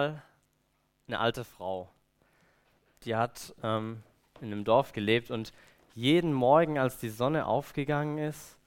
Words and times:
eine 0.00 1.18
alte 1.18 1.42
Frau. 1.42 1.88
Die 3.02 3.16
hat 3.16 3.52
ähm, 3.64 4.00
in 4.40 4.52
einem 4.52 4.62
Dorf 4.62 4.92
gelebt 4.92 5.32
und 5.32 5.52
jeden 5.96 6.32
Morgen, 6.32 6.78
als 6.78 6.98
die 6.98 7.08
Sonne 7.08 7.46
aufgegangen 7.46 8.18
ist, 8.18 8.58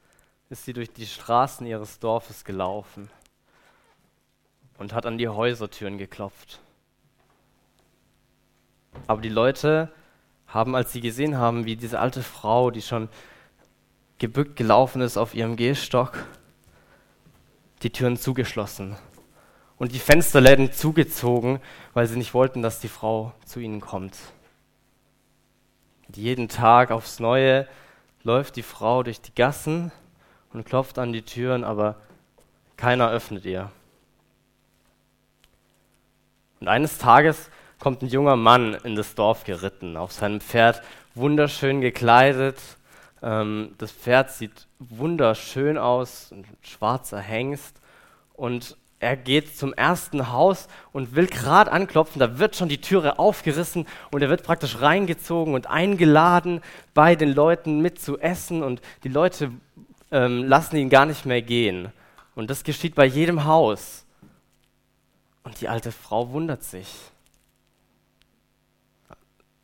ist 0.49 0.65
sie 0.65 0.73
durch 0.73 0.91
die 0.91 1.05
Straßen 1.05 1.65
ihres 1.65 1.99
Dorfes 1.99 2.43
gelaufen 2.43 3.09
und 4.77 4.93
hat 4.93 5.05
an 5.05 5.17
die 5.17 5.29
Häusertüren 5.29 5.97
geklopft. 5.97 6.59
Aber 9.07 9.21
die 9.21 9.29
Leute 9.29 9.89
haben, 10.47 10.75
als 10.75 10.91
sie 10.91 10.99
gesehen 10.99 11.37
haben, 11.37 11.63
wie 11.63 11.77
diese 11.77 12.01
alte 12.01 12.23
Frau, 12.23 12.71
die 12.71 12.81
schon 12.81 13.07
gebückt 14.17 14.57
gelaufen 14.57 15.01
ist 15.01 15.15
auf 15.15 15.33
ihrem 15.33 15.55
Gehstock, 15.55 16.25
die 17.83 17.89
Türen 17.89 18.17
zugeschlossen 18.17 18.97
und 19.81 19.93
die 19.93 19.99
Fensterläden 19.99 20.71
zugezogen, 20.71 21.59
weil 21.95 22.05
sie 22.05 22.15
nicht 22.15 22.35
wollten, 22.35 22.61
dass 22.61 22.79
die 22.79 22.87
Frau 22.87 23.33
zu 23.45 23.59
ihnen 23.59 23.81
kommt. 23.81 24.15
Und 26.07 26.17
jeden 26.17 26.49
Tag 26.49 26.91
aufs 26.91 27.19
Neue 27.19 27.67
läuft 28.21 28.57
die 28.57 28.61
Frau 28.61 29.01
durch 29.01 29.21
die 29.21 29.33
Gassen 29.33 29.91
und 30.53 30.67
klopft 30.67 30.99
an 30.99 31.13
die 31.13 31.23
Türen, 31.23 31.63
aber 31.63 31.95
keiner 32.77 33.09
öffnet 33.09 33.43
ihr. 33.43 33.71
Und 36.59 36.67
eines 36.67 36.99
Tages 36.99 37.49
kommt 37.79 38.03
ein 38.03 38.07
junger 38.07 38.35
Mann 38.35 38.75
in 38.83 38.95
das 38.95 39.15
Dorf 39.15 39.45
geritten, 39.45 39.97
auf 39.97 40.11
seinem 40.11 40.41
Pferd 40.41 40.83
wunderschön 41.15 41.81
gekleidet. 41.81 42.59
Ähm, 43.23 43.73
das 43.79 43.91
Pferd 43.91 44.29
sieht 44.29 44.67
wunderschön 44.77 45.79
aus, 45.79 46.31
ein 46.31 46.45
schwarzer 46.61 47.19
Hengst. 47.19 47.81
Und 48.33 48.77
er 49.01 49.17
geht 49.17 49.57
zum 49.57 49.73
ersten 49.73 50.31
Haus 50.31 50.67
und 50.91 51.15
will 51.15 51.25
gerade 51.25 51.71
anklopfen, 51.71 52.19
da 52.19 52.37
wird 52.37 52.55
schon 52.55 52.69
die 52.69 52.79
Türe 52.79 53.17
aufgerissen 53.17 53.87
und 54.11 54.21
er 54.21 54.29
wird 54.29 54.43
praktisch 54.43 54.79
reingezogen 54.79 55.55
und 55.55 55.65
eingeladen, 55.65 56.61
bei 56.93 57.15
den 57.15 57.33
Leuten 57.33 57.81
mitzuessen 57.81 58.61
und 58.61 58.79
die 59.03 59.09
Leute 59.09 59.51
ähm, 60.11 60.43
lassen 60.43 60.77
ihn 60.77 60.91
gar 60.91 61.07
nicht 61.07 61.25
mehr 61.25 61.41
gehen. 61.41 61.91
Und 62.35 62.51
das 62.51 62.63
geschieht 62.63 62.93
bei 62.93 63.05
jedem 63.05 63.45
Haus. 63.45 64.05
Und 65.43 65.59
die 65.61 65.67
alte 65.67 65.91
Frau 65.91 66.29
wundert 66.29 66.63
sich. 66.63 66.87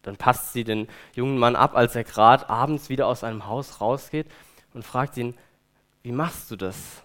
Dann 0.01 0.17
passt 0.17 0.53
sie 0.53 0.63
den 0.63 0.87
jungen 1.13 1.37
Mann 1.37 1.55
ab, 1.55 1.75
als 1.75 1.95
er 1.95 2.03
gerade 2.03 2.49
abends 2.49 2.89
wieder 2.89 3.05
aus 3.05 3.23
einem 3.23 3.45
Haus 3.45 3.81
rausgeht 3.81 4.31
und 4.73 4.83
fragt 4.83 5.15
ihn, 5.17 5.37
wie 6.01 6.11
machst 6.11 6.49
du 6.49 6.55
das? 6.55 7.03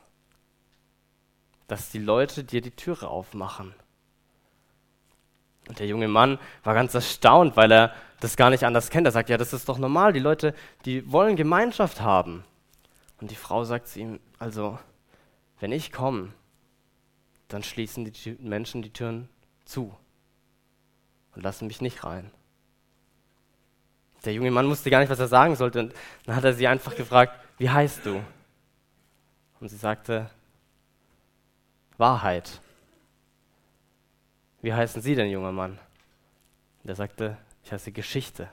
Dass 1.72 1.88
die 1.88 2.00
Leute 2.00 2.44
dir 2.44 2.60
die 2.60 2.70
Türe 2.70 3.08
aufmachen. 3.08 3.74
Und 5.68 5.78
der 5.78 5.86
junge 5.86 6.06
Mann 6.06 6.38
war 6.64 6.74
ganz 6.74 6.92
erstaunt, 6.92 7.56
weil 7.56 7.72
er 7.72 7.94
das 8.20 8.36
gar 8.36 8.50
nicht 8.50 8.64
anders 8.64 8.90
kennt. 8.90 9.06
Er 9.06 9.10
sagt, 9.10 9.30
ja, 9.30 9.38
das 9.38 9.54
ist 9.54 9.70
doch 9.70 9.78
normal, 9.78 10.12
die 10.12 10.20
Leute, 10.20 10.54
die 10.84 11.10
wollen 11.10 11.34
Gemeinschaft 11.34 12.02
haben. 12.02 12.44
Und 13.22 13.30
die 13.30 13.36
Frau 13.36 13.64
sagt 13.64 13.88
zu 13.88 14.00
ihm, 14.00 14.20
also, 14.38 14.78
wenn 15.60 15.72
ich 15.72 15.92
komme, 15.92 16.34
dann 17.48 17.62
schließen 17.62 18.04
die 18.04 18.36
Menschen 18.40 18.82
die 18.82 18.92
Türen 18.92 19.30
zu 19.64 19.96
und 21.34 21.42
lassen 21.42 21.68
mich 21.68 21.80
nicht 21.80 22.04
rein. 22.04 22.30
Der 24.26 24.34
junge 24.34 24.50
Mann 24.50 24.68
wusste 24.68 24.90
gar 24.90 25.00
nicht, 25.00 25.08
was 25.08 25.20
er 25.20 25.28
sagen 25.28 25.56
sollte. 25.56 25.80
Und 25.80 25.94
dann 26.26 26.36
hat 26.36 26.44
er 26.44 26.52
sie 26.52 26.66
einfach 26.66 26.94
gefragt, 26.96 27.32
wie 27.56 27.70
heißt 27.70 28.04
du? 28.04 28.22
Und 29.58 29.70
sie 29.70 29.78
sagte, 29.78 30.28
Wahrheit. 31.98 32.60
Wie 34.60 34.72
heißen 34.72 35.02
Sie 35.02 35.14
denn, 35.14 35.30
junger 35.30 35.52
Mann? 35.52 35.78
Und 36.82 36.90
er 36.90 36.94
sagte, 36.94 37.36
ich 37.64 37.72
heiße 37.72 37.92
Geschichte. 37.92 38.48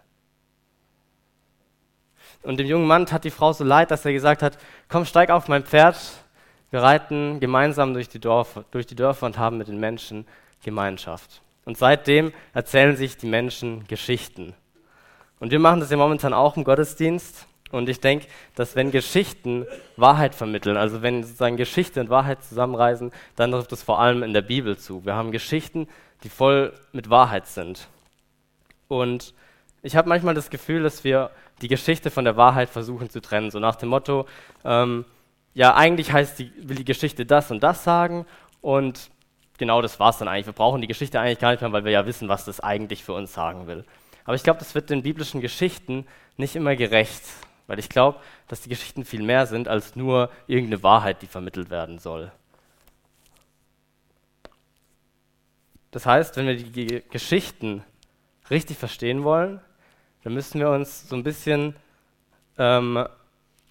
Und 2.44 2.58
dem 2.58 2.68
jungen 2.68 2.88
Mann 2.88 3.06
tat 3.06 3.24
die 3.24 3.32
Frau 3.32 3.54
so 3.54 3.64
leid, 3.64 3.92
dass 3.92 4.06
er 4.06 4.14
gesagt 4.14 4.42
hat, 4.42 4.58
komm, 4.88 5.06
steig 5.06 5.30
auf 5.30 5.48
mein 5.48 5.64
Pferd, 5.64 5.98
wir 6.72 6.82
reiten 6.82 7.40
gemeinsam 7.40 7.94
durch 7.94 8.10
die, 8.10 8.20
Dorf, 8.20 8.64
durch 8.72 8.86
die 8.86 8.96
Dörfer 8.96 9.26
und 9.26 9.38
haben 9.38 9.58
mit 9.58 9.68
den 9.68 9.80
Menschen 9.80 10.28
Gemeinschaft. 10.64 11.42
Und 11.66 11.78
seitdem 11.78 12.32
erzählen 12.54 12.96
sich 12.96 13.18
die 13.18 13.28
Menschen 13.28 13.88
Geschichten. 13.88 14.54
Und 15.40 15.52
wir 15.52 15.60
machen 15.60 15.80
das 15.80 15.90
ja 15.90 15.98
momentan 15.98 16.34
auch 16.34 16.58
im 16.58 16.64
Gottesdienst. 16.64 17.48
Und 17.72 17.88
ich 17.88 18.00
denke, 18.00 18.28
dass 18.56 18.76
wenn 18.76 18.92
Geschichten 18.92 19.66
Wahrheit 19.96 20.34
vermitteln, 20.34 20.76
also 20.76 21.02
wenn 21.02 21.24
sozusagen 21.24 21.58
Geschichte 21.58 22.02
und 22.02 22.10
Wahrheit 22.10 22.44
zusammenreisen, 22.44 23.12
dann 23.36 23.52
trifft 23.52 23.72
es 23.72 23.84
vor 23.84 24.00
allem 24.00 24.24
in 24.24 24.34
der 24.34 24.42
Bibel 24.42 24.78
zu. 24.78 25.06
Wir 25.06 25.16
haben 25.16 25.32
Geschichten, 25.32 25.88
die 26.24 26.30
voll 26.30 26.74
mit 26.92 27.10
Wahrheit 27.10 27.48
sind. 27.48 27.88
Und 28.88 29.34
ich 29.84 29.96
habe 29.96 30.10
manchmal 30.10 30.34
das 30.34 30.50
Gefühl, 30.50 30.84
dass 30.84 31.04
wir 31.04 31.30
die 31.62 31.68
Geschichte 31.68 32.10
von 32.10 32.26
der 32.26 32.38
Wahrheit 32.38 32.70
versuchen 32.70 33.10
zu 33.10 33.22
trennen. 33.22 33.52
So 33.52 33.60
nach 33.60 33.76
dem 33.76 33.90
Motto, 33.90 34.26
ähm, 34.66 35.06
ja, 35.54 35.76
eigentlich 35.76 36.12
heißt 36.12 36.40
die, 36.40 36.52
will 36.58 36.78
die 36.78 36.86
Geschichte 36.86 37.26
das 37.26 37.52
und 37.52 37.62
das 37.62 37.84
sagen 37.84 38.26
und 38.62 39.10
genau 39.58 39.82
das 39.82 40.00
war 40.00 40.10
es 40.10 40.18
dann 40.18 40.28
eigentlich. 40.28 40.48
Wir 40.48 40.54
brauchen 40.54 40.82
die 40.82 40.88
Geschichte 40.88 41.20
eigentlich 41.20 41.40
gar 41.40 41.52
nicht 41.52 41.62
mehr, 41.62 41.72
weil 41.72 41.86
wir 41.86 41.92
ja 41.92 42.06
wissen, 42.06 42.30
was 42.30 42.46
das 42.46 42.60
eigentlich 42.60 43.04
für 43.04 43.14
uns 43.14 43.34
sagen 43.34 43.68
will. 43.68 43.86
Aber 44.26 44.36
ich 44.36 44.44
glaube, 44.44 44.60
das 44.60 44.76
wird 44.76 44.90
den 44.90 45.04
biblischen 45.04 45.42
Geschichten 45.42 46.06
nicht 46.38 46.56
immer 46.56 46.76
gerecht. 46.76 47.24
Weil 47.70 47.78
ich 47.78 47.88
glaube, 47.88 48.20
dass 48.48 48.62
die 48.62 48.70
Geschichten 48.70 49.06
viel 49.06 49.22
mehr 49.22 49.46
sind 49.46 49.68
als 49.68 49.96
nur 49.96 50.32
irgendeine 50.48 50.82
Wahrheit, 50.82 51.22
die 51.22 51.28
vermittelt 51.28 51.70
werden 51.70 52.00
soll. 52.00 52.32
Das 55.92 56.08
heißt, 56.08 56.36
wenn 56.36 56.48
wir 56.48 56.56
die 56.58 57.04
Geschichten 57.12 57.84
richtig 58.50 58.80
verstehen 58.80 59.24
wollen, 59.24 59.62
dann 60.24 60.34
müssen 60.34 60.60
wir 60.60 60.72
uns 60.72 61.08
so 61.08 61.16
ein 61.16 61.22
bisschen 61.22 61.76
ähm, 62.58 63.06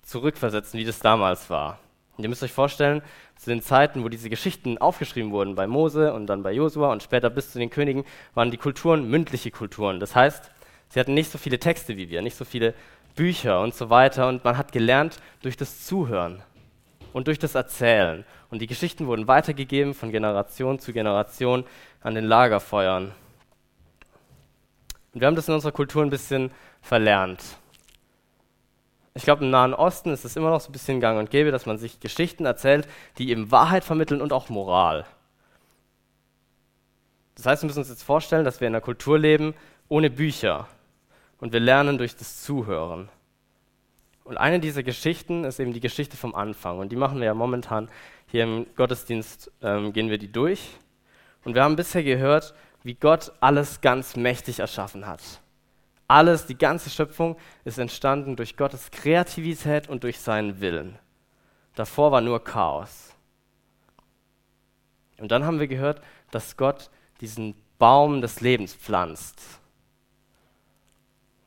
zurückversetzen, 0.03 0.78
wie 0.78 0.84
das 0.84 1.00
damals 1.00 1.50
war. 1.50 1.80
Und 2.16 2.22
ihr 2.22 2.28
müsst 2.28 2.44
euch 2.44 2.53
vorstellen, 2.53 3.03
zu 3.36 3.50
den 3.50 3.62
Zeiten, 3.62 4.04
wo 4.04 4.09
diese 4.09 4.30
Geschichten 4.30 4.78
aufgeschrieben 4.78 5.32
wurden, 5.32 5.56
bei 5.56 5.66
Mose 5.66 6.12
und 6.12 6.26
dann 6.26 6.44
bei 6.44 6.53
Josua 6.53 6.92
und 6.92 7.03
später 7.03 7.30
bis 7.30 7.50
zu 7.50 7.59
den 7.59 7.70
Königen, 7.70 8.04
waren 8.34 8.53
die 8.53 8.59
Kulturen 8.59 9.10
mündliche 9.10 9.50
Kulturen. 9.50 9.98
Das 9.98 10.15
heißt, 10.15 10.53
sie 10.88 11.00
hatten 11.00 11.15
nicht 11.15 11.32
so 11.32 11.38
viele 11.38 11.59
Texte 11.59 11.97
wie 11.97 12.09
wir, 12.09 12.22
nicht 12.22 12.36
so 12.36 12.44
viele 12.44 12.75
Bücher 13.19 13.61
und 13.61 13.75
so 13.75 13.91
weiter. 13.91 14.29
Und 14.29 14.45
man 14.45 14.56
hat 14.56 14.71
gelernt 14.71 15.21
durch 15.43 15.56
das 15.56 15.84
Zuhören 15.84 16.41
und 17.12 17.27
durch 17.27 17.41
das 17.41 17.56
Erzählen. 17.56 18.25
Und 18.49 18.62
die 18.62 18.69
Geschichten 18.69 19.09
wurden 19.09 19.27
weitergegeben 19.27 19.93
von 19.93 20.12
Generation 20.12 20.79
zu 20.79 20.93
Generation 20.93 21.65
an 22.01 22.15
den 22.15 22.25
Lagerfeuern. 22.25 23.12
Und 25.12 25.21
wir 25.21 25.27
haben 25.27 25.34
das 25.34 25.49
in 25.49 25.55
unserer 25.55 25.73
Kultur 25.73 26.03
ein 26.03 26.11
bisschen 26.11 26.53
verlernt. 26.81 27.43
Ich 29.15 29.25
glaube, 29.25 29.45
im 29.45 29.51
Nahen 29.51 29.75
Osten 29.75 30.12
ist 30.12 30.25
es 30.25 30.37
immer 30.37 30.51
noch 30.51 30.61
so 30.61 30.69
ein 30.69 30.73
bisschen 30.73 31.01
gang 31.01 31.19
und 31.19 31.31
gäbe, 31.31 31.51
dass 31.51 31.67
man 31.67 31.77
sich 31.77 31.99
Geschichten 31.99 32.47
erzählt, 32.47 32.87
die 33.19 33.31
eben 33.31 33.51
Wahrheit 33.51 33.83
vermitteln 33.83 34.23
und 34.23 34.33
auch 34.33 34.49
Moral. 34.49 35.07
Das 37.34 37.47
heißt, 37.47 37.62
wir 37.62 37.67
müssen 37.67 37.81
uns 37.81 37.89
jetzt 37.89 38.05
vorstellen, 38.05 38.45
dass 38.45 38.61
wir 38.61 38.69
in 38.69 38.75
einer 38.75 38.81
Kultur 38.81 39.19
leben 39.19 39.55
ohne 39.89 40.09
Bücher 40.09 40.69
und 41.38 41.53
wir 41.53 41.60
lernen 41.60 41.99
durch 41.99 42.16
das 42.16 42.43
Zuhören. 42.43 43.09
Und 44.25 44.37
eine 44.37 44.60
dieser 44.60 44.82
Geschichten 44.82 45.44
ist 45.44 45.59
eben 45.59 45.72
die 45.72 45.81
Geschichte 45.81 46.16
vom 46.16 46.34
Anfang. 46.34 46.78
Und 46.78 46.91
die 46.91 46.97
machen 46.97 47.19
wir 47.19 47.26
ja 47.26 47.34
momentan 47.34 47.88
hier 48.26 48.44
im 48.44 48.66
Gottesdienst, 48.76 49.50
ähm, 49.62 49.93
gehen 49.93 50.10
wir 50.10 50.19
die 50.19 50.31
durch. 50.31 50.77
Und 51.44 51.54
wir 51.54 51.62
haben 51.62 51.77
bisher 51.77 52.03
gehört, 52.03 52.54
wie 52.82 52.94
Gott 52.94 53.32
alles 53.41 53.81
ganz 53.81 54.16
mächtig 54.16 54.59
erschaffen 54.59 55.06
hat. 55.06 55.22
Alles, 56.09 56.47
die 56.47 56.59
ganze 56.59 56.91
Schöpfung 56.91 57.37
ist 57.65 57.78
entstanden 57.78 58.37
durch 58.37 58.56
Gottes 58.56 58.91
Kreativität 58.91 59.88
und 59.88 60.04
durch 60.04 60.21
seinen 60.21 60.60
Willen. 60.60 60.98
Davor 61.75 62.12
war 62.12 62.21
nur 62.21 62.43
Chaos. 62.43 63.15
Und 65.18 65.30
dann 65.33 65.45
haben 65.45 65.60
wir 65.60 65.68
gehört, 65.68 66.03
dass 66.30 66.57
Gott 66.57 66.91
diesen 67.21 67.54
Baum 67.78 68.21
des 68.21 68.41
Lebens 68.41 68.74
pflanzt. 68.74 69.58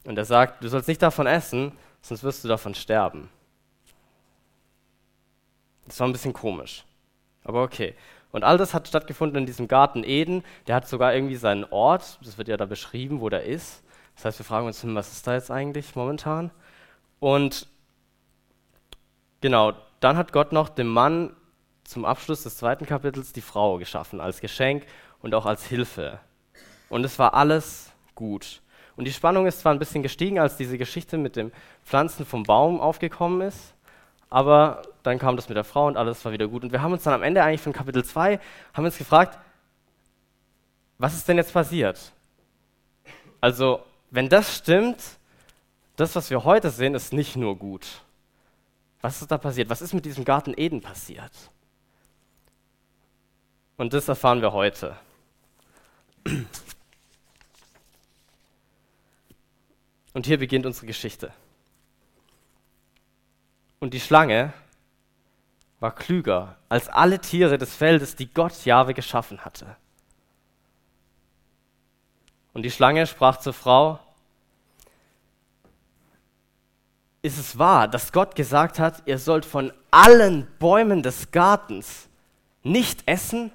Und 0.04 0.18
er 0.18 0.26
sagt, 0.26 0.64
du 0.64 0.68
sollst 0.68 0.88
nicht 0.88 1.02
davon 1.02 1.28
essen, 1.28 1.72
sonst 2.02 2.24
wirst 2.24 2.44
du 2.44 2.48
davon 2.48 2.74
sterben. 2.74 3.30
Das 5.86 6.00
war 6.00 6.08
ein 6.08 6.14
bisschen 6.14 6.34
komisch. 6.34 6.86
Aber 7.44 7.64
okay. 7.64 7.96
Und 8.32 8.44
all 8.44 8.58
das 8.58 8.74
hat 8.74 8.88
stattgefunden 8.88 9.40
in 9.40 9.46
diesem 9.46 9.68
Garten 9.68 10.04
Eden. 10.04 10.44
Der 10.68 10.76
hat 10.76 10.88
sogar 10.88 11.14
irgendwie 11.14 11.36
seinen 11.36 11.66
Ort, 11.66 12.18
das 12.24 12.38
wird 12.38 12.48
ja 12.48 12.58
da 12.58 12.66
beschrieben, 12.66 13.22
wo 13.22 13.30
der 13.30 13.44
ist. 13.44 13.84
Das 14.16 14.26
heißt, 14.26 14.40
wir 14.40 14.46
fragen 14.46 14.68
uns, 14.68 14.82
hm, 14.84 14.96
was 14.96 15.12
ist 15.12 15.28
da 15.28 15.34
jetzt 15.34 15.52
eigentlich 15.52 15.96
momentan? 15.96 16.52
Und 17.20 17.68
genau, 19.42 19.74
dann 20.00 20.18
hat 20.18 20.32
Gott 20.32 20.52
noch 20.52 20.70
dem 20.70 20.88
Mann 20.88 21.36
zum 21.84 22.06
Abschluss 22.06 22.44
des 22.44 22.58
zweiten 22.58 22.86
Kapitels 22.86 23.34
die 23.34 23.42
Frau 23.42 23.78
geschaffen, 23.78 24.22
als 24.22 24.40
Geschenk 24.40 24.86
und 25.22 25.36
auch 25.36 25.46
als 25.46 25.66
Hilfe. 25.66 26.20
Und 26.90 27.04
es 27.04 27.20
war 27.20 27.34
alles 27.34 27.92
gut. 28.16 28.62
Und 29.02 29.06
die 29.06 29.14
Spannung 29.14 29.48
ist 29.48 29.62
zwar 29.62 29.74
ein 29.74 29.80
bisschen 29.80 30.04
gestiegen, 30.04 30.38
als 30.38 30.58
diese 30.58 30.78
Geschichte 30.78 31.18
mit 31.18 31.36
dem 31.36 31.52
Pflanzen 31.84 32.24
vom 32.24 32.44
Baum 32.44 32.80
aufgekommen 32.80 33.42
ist, 33.42 33.74
aber 34.30 34.84
dann 35.02 35.18
kam 35.18 35.36
das 35.36 35.50
mit 35.50 35.56
der 35.56 35.64
Frau 35.64 35.88
und 35.88 35.98
alles 35.98 36.24
war 36.24 36.34
wieder 36.34 36.48
gut. 36.48 36.62
Und 36.62 36.72
wir 36.72 36.84
haben 36.84 36.94
uns 36.94 37.02
dann 37.02 37.16
am 37.16 37.24
Ende 37.24 37.44
eigentlich 37.44 37.62
von 37.62 37.74
Kapitel 37.74 38.06
2, 38.06 38.40
haben 38.76 38.86
uns 38.86 39.00
gefragt, 39.00 39.40
was 41.00 41.16
ist 41.16 41.28
denn 41.28 41.38
jetzt 41.38 41.52
passiert? 41.52 42.12
Also, 43.40 43.82
wenn 44.12 44.30
das 44.30 44.56
stimmt, 44.56 45.02
das, 45.96 46.16
was 46.16 46.30
wir 46.30 46.44
heute 46.44 46.70
sehen, 46.70 46.94
ist 46.94 47.12
nicht 47.12 47.36
nur 47.36 47.58
gut. 47.58 48.04
Was 49.02 49.20
ist 49.20 49.32
da 49.32 49.40
passiert? 49.40 49.72
Was 49.72 49.82
ist 49.82 49.96
mit 49.96 50.06
diesem 50.06 50.26
Garten 50.26 50.54
Eden 50.56 50.80
passiert? 50.80 51.32
Und 53.78 53.94
das 53.94 54.08
erfahren 54.08 54.44
wir 54.44 54.54
heute. 54.54 54.96
Und 60.14 60.26
hier 60.26 60.38
beginnt 60.38 60.66
unsere 60.66 60.86
Geschichte. 60.86 61.34
Und 63.80 63.94
die 63.94 64.00
Schlange 64.00 64.54
war 65.80 65.94
klüger 65.94 66.58
als 66.70 66.88
alle 66.90 67.20
Tiere 67.20 67.58
des 67.58 67.76
Feldes, 67.76 68.16
die 68.16 68.32
Gott 68.32 68.66
Jahwe 68.66 68.94
geschaffen 68.94 69.44
hatte. 69.44 69.76
Und 72.54 72.64
die 72.64 72.72
Schlange 72.72 73.08
sprach 73.08 73.38
zur 73.38 73.54
Frau, 73.54 74.00
ist 77.24 77.38
es 77.38 77.58
wahr, 77.58 77.88
dass 77.88 78.12
Gott 78.12 78.36
gesagt 78.36 78.80
hat, 78.80 79.04
ihr 79.06 79.18
sollt 79.18 79.46
von 79.46 79.72
allen 79.92 80.48
Bäumen 80.60 81.04
des 81.04 81.32
Gartens 81.32 82.08
nicht 82.64 83.08
essen? 83.08 83.52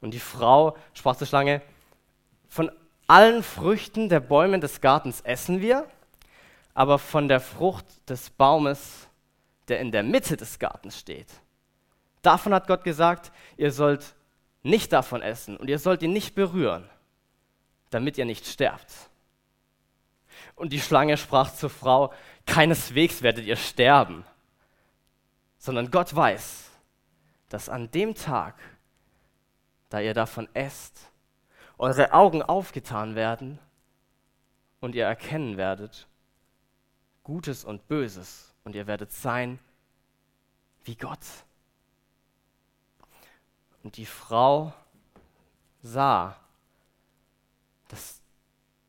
Und 0.00 0.12
die 0.14 0.20
Frau 0.20 0.76
sprach 0.94 1.16
zur 1.16 1.26
Schlange, 1.26 1.62
von 2.48 2.70
allen 3.06 3.42
Früchten 3.42 4.08
der 4.08 4.20
Bäume 4.20 4.60
des 4.60 4.80
Gartens 4.80 5.20
essen 5.22 5.60
wir, 5.60 5.88
aber 6.74 6.98
von 6.98 7.28
der 7.28 7.40
Frucht 7.40 7.86
des 8.08 8.30
Baumes, 8.30 9.08
der 9.68 9.80
in 9.80 9.92
der 9.92 10.02
Mitte 10.02 10.36
des 10.36 10.58
Gartens 10.58 10.98
steht, 10.98 11.28
davon 12.22 12.54
hat 12.54 12.66
Gott 12.66 12.84
gesagt, 12.84 13.32
ihr 13.56 13.72
sollt 13.72 14.14
nicht 14.62 14.92
davon 14.92 15.22
essen 15.22 15.56
und 15.56 15.68
ihr 15.68 15.78
sollt 15.78 16.02
ihn 16.02 16.12
nicht 16.12 16.34
berühren, 16.34 16.88
damit 17.90 18.16
ihr 18.16 18.24
nicht 18.24 18.46
sterbt. 18.46 18.92
Und 20.54 20.72
die 20.72 20.80
Schlange 20.80 21.16
sprach 21.16 21.52
zur 21.54 21.70
Frau, 21.70 22.12
keineswegs 22.46 23.22
werdet 23.22 23.44
ihr 23.44 23.56
sterben, 23.56 24.24
sondern 25.58 25.90
Gott 25.90 26.14
weiß, 26.14 26.70
dass 27.48 27.68
an 27.68 27.90
dem 27.90 28.14
Tag, 28.14 28.54
da 29.90 30.00
ihr 30.00 30.14
davon 30.14 30.48
esst, 30.54 31.11
eure 31.82 32.12
Augen 32.12 32.44
aufgetan 32.44 33.16
werden 33.16 33.58
und 34.78 34.94
ihr 34.94 35.04
erkennen 35.04 35.56
werdet 35.56 36.06
Gutes 37.24 37.64
und 37.64 37.88
Böses 37.88 38.54
und 38.62 38.76
ihr 38.76 38.86
werdet 38.86 39.10
sein 39.10 39.58
wie 40.84 40.94
Gott. 40.94 41.26
Und 43.82 43.96
die 43.96 44.06
Frau 44.06 44.72
sah, 45.82 46.36
dass 47.88 48.22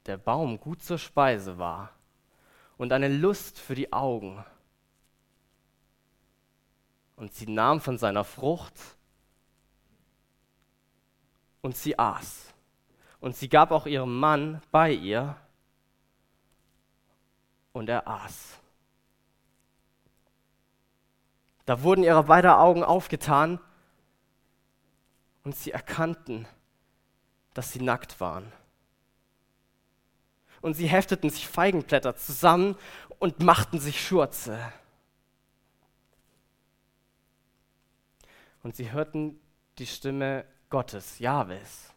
der 0.06 0.18
Baum 0.18 0.60
gut 0.60 0.84
zur 0.84 1.00
Speise 1.00 1.58
war 1.58 1.90
und 2.78 2.94
eine 2.94 3.08
Lust 3.08 3.58
für 3.58 3.74
die 3.74 3.92
Augen. 3.92 4.46
Und 7.16 7.34
sie 7.34 7.48
nahm 7.50 7.82
von 7.82 7.98
seiner 7.98 8.24
Frucht 8.24 8.76
und 11.64 11.76
sie 11.76 11.98
aß. 11.98 12.53
Und 13.24 13.38
sie 13.38 13.48
gab 13.48 13.72
auch 13.72 13.86
ihrem 13.86 14.20
Mann 14.20 14.62
bei 14.70 14.92
ihr 14.92 15.38
und 17.72 17.88
er 17.88 18.06
aß. 18.06 18.60
Da 21.66 21.84
wurden 21.84 22.04
ihre 22.04 22.26
beiden 22.26 22.52
Augen 22.52 22.84
aufgetan 22.84 23.62
und 25.46 25.56
sie 25.56 25.72
erkannten, 25.72 26.50
dass 27.54 27.72
sie 27.72 27.82
nackt 27.82 28.20
waren 28.20 28.52
und 30.60 30.74
sie 30.74 30.88
hefteten 30.88 31.30
sich 31.30 31.48
Feigenblätter 31.48 32.18
zusammen 32.18 32.76
und 33.20 33.42
machten 33.42 33.80
sich 33.80 34.06
Schurze. 34.06 34.60
Und 38.64 38.76
sie 38.76 38.92
hörten 38.92 39.40
die 39.78 39.88
Stimme 39.88 40.44
Gottes, 40.70 41.20
Jahwes, 41.20 41.93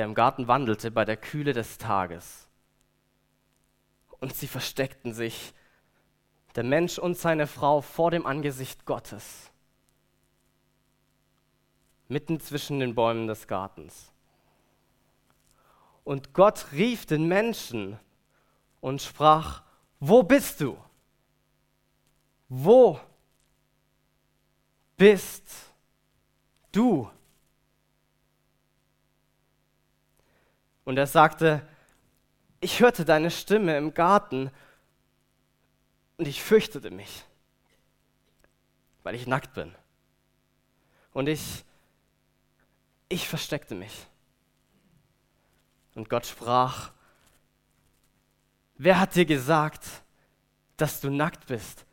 der 0.00 0.06
im 0.06 0.14
Garten 0.14 0.48
wandelte 0.48 0.90
bei 0.90 1.04
der 1.04 1.18
Kühle 1.18 1.52
des 1.52 1.76
Tages. 1.76 2.48
Und 4.18 4.34
sie 4.34 4.48
versteckten 4.48 5.12
sich, 5.12 5.52
der 6.54 6.64
Mensch 6.64 6.98
und 6.98 7.18
seine 7.18 7.46
Frau, 7.46 7.82
vor 7.82 8.10
dem 8.10 8.24
Angesicht 8.24 8.86
Gottes, 8.86 9.50
mitten 12.08 12.40
zwischen 12.40 12.80
den 12.80 12.94
Bäumen 12.94 13.26
des 13.26 13.46
Gartens. 13.46 14.10
Und 16.02 16.32
Gott 16.32 16.72
rief 16.72 17.04
den 17.04 17.28
Menschen 17.28 18.00
und 18.80 19.02
sprach, 19.02 19.62
wo 19.98 20.22
bist 20.22 20.62
du? 20.62 20.78
Wo 22.48 22.98
bist 24.96 25.44
du? 26.72 27.10
Und 30.84 30.96
er 30.96 31.06
sagte, 31.06 31.66
ich 32.60 32.80
hörte 32.80 33.04
deine 33.04 33.30
Stimme 33.30 33.76
im 33.76 33.94
Garten 33.94 34.50
und 36.18 36.28
ich 36.28 36.42
fürchtete 36.42 36.90
mich, 36.90 37.24
weil 39.02 39.14
ich 39.14 39.26
nackt 39.26 39.54
bin. 39.54 39.74
Und 41.12 41.28
ich, 41.28 41.64
ich 43.08 43.28
versteckte 43.28 43.74
mich. 43.74 44.06
Und 45.94 46.08
Gott 46.08 46.26
sprach, 46.26 46.92
wer 48.76 49.00
hat 49.00 49.14
dir 49.16 49.24
gesagt, 49.24 49.84
dass 50.76 51.00
du 51.00 51.10
nackt 51.10 51.46
bist? 51.46 51.84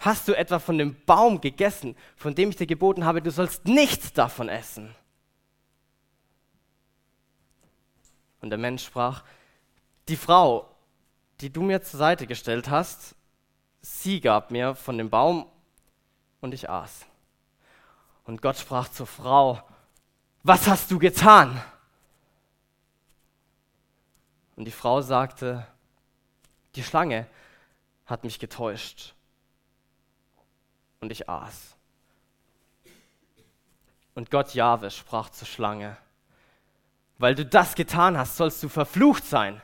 Hast 0.00 0.28
du 0.28 0.36
etwa 0.36 0.58
von 0.58 0.78
dem 0.78 0.96
Baum 1.04 1.40
gegessen, 1.40 1.96
von 2.16 2.34
dem 2.34 2.50
ich 2.50 2.56
dir 2.56 2.66
geboten 2.66 3.04
habe, 3.04 3.22
du 3.22 3.30
sollst 3.30 3.66
nichts 3.66 4.12
davon 4.12 4.48
essen? 4.48 4.94
Und 8.40 8.50
der 8.50 8.58
Mensch 8.58 8.84
sprach, 8.84 9.22
die 10.08 10.16
Frau, 10.16 10.68
die 11.40 11.52
du 11.52 11.62
mir 11.62 11.82
zur 11.82 11.98
Seite 11.98 12.26
gestellt 12.26 12.68
hast, 12.70 13.14
sie 13.82 14.20
gab 14.20 14.50
mir 14.50 14.74
von 14.74 14.98
dem 14.98 15.10
Baum 15.10 15.46
und 16.40 16.54
ich 16.54 16.68
aß. 16.68 17.06
Und 18.24 18.42
Gott 18.42 18.58
sprach 18.58 18.88
zur 18.88 19.06
Frau, 19.06 19.62
was 20.42 20.66
hast 20.66 20.90
du 20.90 20.98
getan? 20.98 21.60
Und 24.56 24.64
die 24.64 24.70
Frau 24.70 25.00
sagte, 25.00 25.66
die 26.74 26.82
Schlange 26.82 27.26
hat 28.06 28.24
mich 28.24 28.38
getäuscht. 28.38 29.14
Und 31.00 31.10
ich 31.12 31.28
aß. 31.28 31.76
Und 34.14 34.30
Gott 34.30 34.54
Jahwe 34.54 34.90
sprach 34.90 35.30
zur 35.30 35.46
Schlange, 35.46 35.96
weil 37.20 37.34
du 37.34 37.44
das 37.44 37.74
getan 37.74 38.16
hast, 38.16 38.38
sollst 38.38 38.62
du 38.62 38.68
verflucht 38.70 39.26
sein, 39.26 39.60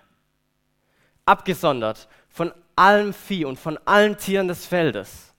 abgesondert 1.25 2.07
von 2.29 2.53
allem 2.77 3.15
Vieh 3.15 3.47
und 3.47 3.59
von 3.59 3.79
allen 3.87 4.19
Tieren 4.19 4.47
des 4.47 4.67
Feldes. 4.67 5.33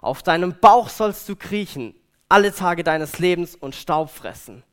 Auf 0.00 0.24
deinem 0.24 0.58
Bauch 0.58 0.88
sollst 0.88 1.28
du 1.28 1.36
kriechen, 1.36 1.94
alle 2.28 2.52
Tage 2.52 2.82
deines 2.82 3.20
Lebens 3.20 3.54
und 3.54 3.76
Staub 3.76 4.10
fressen. 4.10 4.64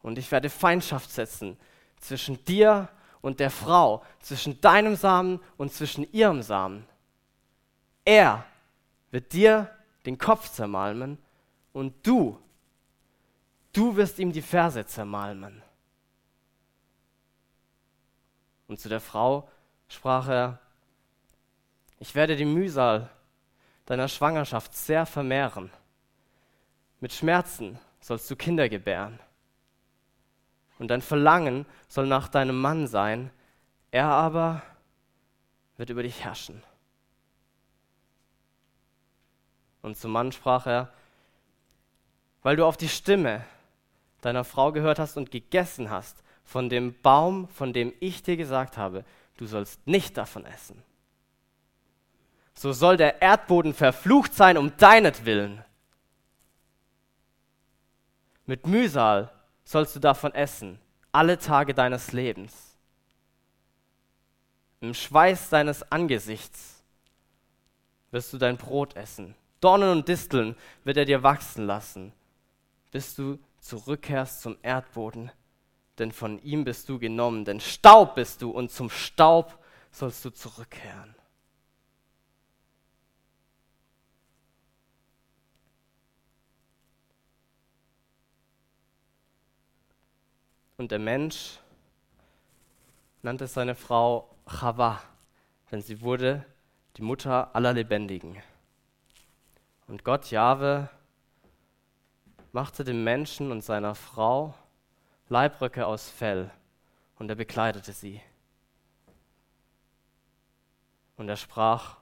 Und 0.00 0.16
ich 0.16 0.32
werde 0.32 0.48
Feindschaft 0.48 1.10
setzen 1.10 1.58
zwischen 2.00 2.42
dir 2.46 2.88
und 3.20 3.38
der 3.38 3.50
Frau, 3.50 4.02
zwischen 4.18 4.62
deinem 4.62 4.96
Samen 4.96 5.40
und 5.58 5.74
zwischen 5.74 6.10
ihrem 6.12 6.42
Samen. 6.42 6.86
Er 8.06 8.46
wird 9.10 9.34
dir 9.34 9.70
den 10.06 10.16
Kopf 10.16 10.50
zermalmen 10.50 11.18
und 11.74 11.94
du, 12.06 12.38
du 13.72 13.96
wirst 13.96 14.18
ihm 14.18 14.32
die 14.32 14.42
Ferse 14.42 14.86
zermalmen. 14.86 15.62
Und 18.68 18.80
zu 18.80 18.88
der 18.88 19.00
Frau 19.00 19.48
sprach 19.88 20.28
er, 20.28 20.58
ich 21.98 22.14
werde 22.14 22.36
die 22.36 22.44
Mühsal 22.44 23.10
deiner 23.86 24.08
Schwangerschaft 24.08 24.74
sehr 24.74 25.06
vermehren. 25.06 25.70
Mit 27.00 27.12
Schmerzen 27.12 27.78
sollst 28.00 28.30
du 28.30 28.36
Kinder 28.36 28.68
gebären 28.68 29.18
und 30.78 30.88
dein 30.88 31.00
Verlangen 31.00 31.64
soll 31.86 32.08
nach 32.08 32.26
deinem 32.26 32.60
Mann 32.60 32.88
sein, 32.88 33.30
er 33.92 34.06
aber 34.06 34.62
wird 35.76 35.90
über 35.90 36.02
dich 36.02 36.24
herrschen. 36.24 36.62
Und 39.80 39.96
zum 39.96 40.10
Mann 40.10 40.32
sprach 40.32 40.66
er, 40.66 40.92
weil 42.42 42.56
du 42.56 42.66
auf 42.66 42.76
die 42.76 42.88
Stimme 42.88 43.44
deiner 44.22 44.44
Frau 44.44 44.72
gehört 44.72 44.98
hast 44.98 45.18
und 45.18 45.30
gegessen 45.30 45.90
hast 45.90 46.22
von 46.44 46.70
dem 46.70 46.98
Baum, 47.02 47.48
von 47.48 47.72
dem 47.72 47.92
ich 48.00 48.22
dir 48.22 48.36
gesagt 48.36 48.78
habe, 48.78 49.04
du 49.36 49.46
sollst 49.46 49.86
nicht 49.86 50.16
davon 50.16 50.46
essen. 50.46 50.82
So 52.54 52.72
soll 52.72 52.96
der 52.96 53.20
Erdboden 53.20 53.74
verflucht 53.74 54.34
sein 54.34 54.56
um 54.56 54.76
deinetwillen. 54.76 55.64
Mit 58.46 58.66
Mühsal 58.66 59.30
sollst 59.64 59.96
du 59.96 60.00
davon 60.00 60.34
essen, 60.34 60.78
alle 61.10 61.38
Tage 61.38 61.74
deines 61.74 62.12
Lebens. 62.12 62.76
Im 64.80 64.94
Schweiß 64.94 65.48
deines 65.48 65.90
Angesichts 65.90 66.82
wirst 68.10 68.32
du 68.32 68.38
dein 68.38 68.56
Brot 68.56 68.96
essen. 68.96 69.34
Dornen 69.60 69.90
und 69.90 70.08
Disteln 70.08 70.56
wird 70.84 70.96
er 70.96 71.04
dir 71.04 71.22
wachsen 71.22 71.66
lassen, 71.66 72.12
bis 72.90 73.14
du 73.14 73.38
zurückkehrst 73.62 74.42
zum 74.42 74.58
Erdboden, 74.62 75.30
denn 75.98 76.12
von 76.12 76.38
ihm 76.42 76.64
bist 76.64 76.88
du 76.88 76.98
genommen, 76.98 77.44
denn 77.44 77.60
Staub 77.60 78.16
bist 78.16 78.42
du 78.42 78.50
und 78.50 78.70
zum 78.70 78.90
Staub 78.90 79.58
sollst 79.90 80.24
du 80.24 80.30
zurückkehren. 80.30 81.14
Und 90.76 90.90
der 90.90 90.98
Mensch 90.98 91.60
nannte 93.22 93.46
seine 93.46 93.76
Frau 93.76 94.34
Chava, 94.46 95.00
denn 95.70 95.80
sie 95.80 96.00
wurde 96.00 96.44
die 96.96 97.02
Mutter 97.02 97.54
aller 97.54 97.72
Lebendigen. 97.72 98.42
Und 99.86 100.02
Gott 100.02 100.32
Jahwe 100.32 100.90
machte 102.52 102.84
dem 102.84 103.02
Menschen 103.02 103.50
und 103.50 103.62
seiner 103.62 103.94
Frau 103.94 104.54
Leibröcke 105.28 105.86
aus 105.86 106.10
Fell 106.10 106.50
und 107.18 107.28
er 107.30 107.34
bekleidete 107.34 107.92
sie. 107.92 108.20
Und 111.16 111.28
er 111.28 111.36
sprach, 111.36 111.96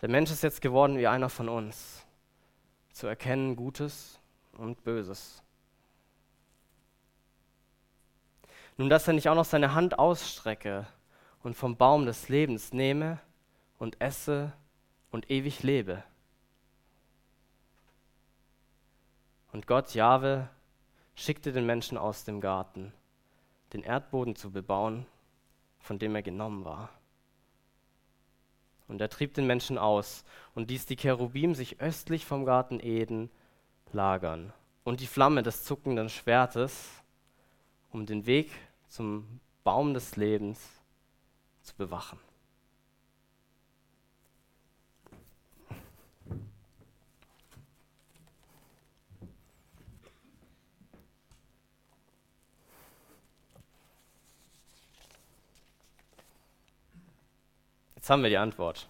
der 0.00 0.08
Mensch 0.08 0.30
ist 0.30 0.42
jetzt 0.42 0.60
geworden 0.60 0.98
wie 0.98 1.06
einer 1.06 1.28
von 1.28 1.48
uns, 1.48 2.04
zu 2.92 3.06
erkennen 3.06 3.56
Gutes 3.56 4.18
und 4.52 4.82
Böses. 4.84 5.42
Nun, 8.78 8.88
dass 8.88 9.06
er 9.06 9.14
nicht 9.14 9.28
auch 9.28 9.34
noch 9.34 9.44
seine 9.44 9.74
Hand 9.74 9.98
ausstrecke 9.98 10.86
und 11.42 11.54
vom 11.54 11.76
Baum 11.76 12.06
des 12.06 12.28
Lebens 12.28 12.72
nehme 12.72 13.18
und 13.78 14.00
esse 14.00 14.52
und 15.10 15.30
ewig 15.30 15.62
lebe. 15.62 16.02
Und 19.56 19.66
Gott, 19.66 19.94
Jahwe, 19.94 20.50
schickte 21.14 21.50
den 21.50 21.64
Menschen 21.64 21.96
aus 21.96 22.24
dem 22.24 22.42
Garten, 22.42 22.92
den 23.72 23.82
Erdboden 23.84 24.36
zu 24.36 24.50
bebauen, 24.50 25.06
von 25.78 25.98
dem 25.98 26.14
er 26.14 26.20
genommen 26.20 26.66
war. 26.66 26.90
Und 28.86 29.00
er 29.00 29.08
trieb 29.08 29.32
den 29.32 29.46
Menschen 29.46 29.78
aus 29.78 30.24
und 30.54 30.68
ließ 30.68 30.84
die 30.84 30.96
Cherubim 30.96 31.54
sich 31.54 31.80
östlich 31.80 32.26
vom 32.26 32.44
Garten 32.44 32.80
Eden 32.80 33.30
lagern 33.92 34.52
und 34.84 35.00
die 35.00 35.06
Flamme 35.06 35.42
des 35.42 35.64
zuckenden 35.64 36.10
Schwertes 36.10 37.02
um 37.92 38.04
den 38.04 38.26
Weg 38.26 38.50
zum 38.88 39.40
Baum 39.64 39.94
des 39.94 40.16
Lebens 40.16 40.68
zu 41.62 41.74
bewachen. 41.76 42.18
Jetzt 58.06 58.10
haben 58.12 58.22
wir 58.22 58.30
die 58.30 58.38
Antwort. 58.38 58.86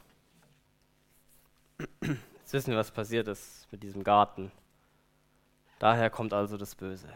Jetzt 2.02 2.52
wissen 2.52 2.72
wir, 2.72 2.76
was 2.76 2.90
passiert 2.90 3.28
ist 3.28 3.66
mit 3.72 3.82
diesem 3.82 4.04
Garten. 4.04 4.52
Daher 5.78 6.10
kommt 6.10 6.34
also 6.34 6.58
das 6.58 6.74
Böse. 6.74 7.08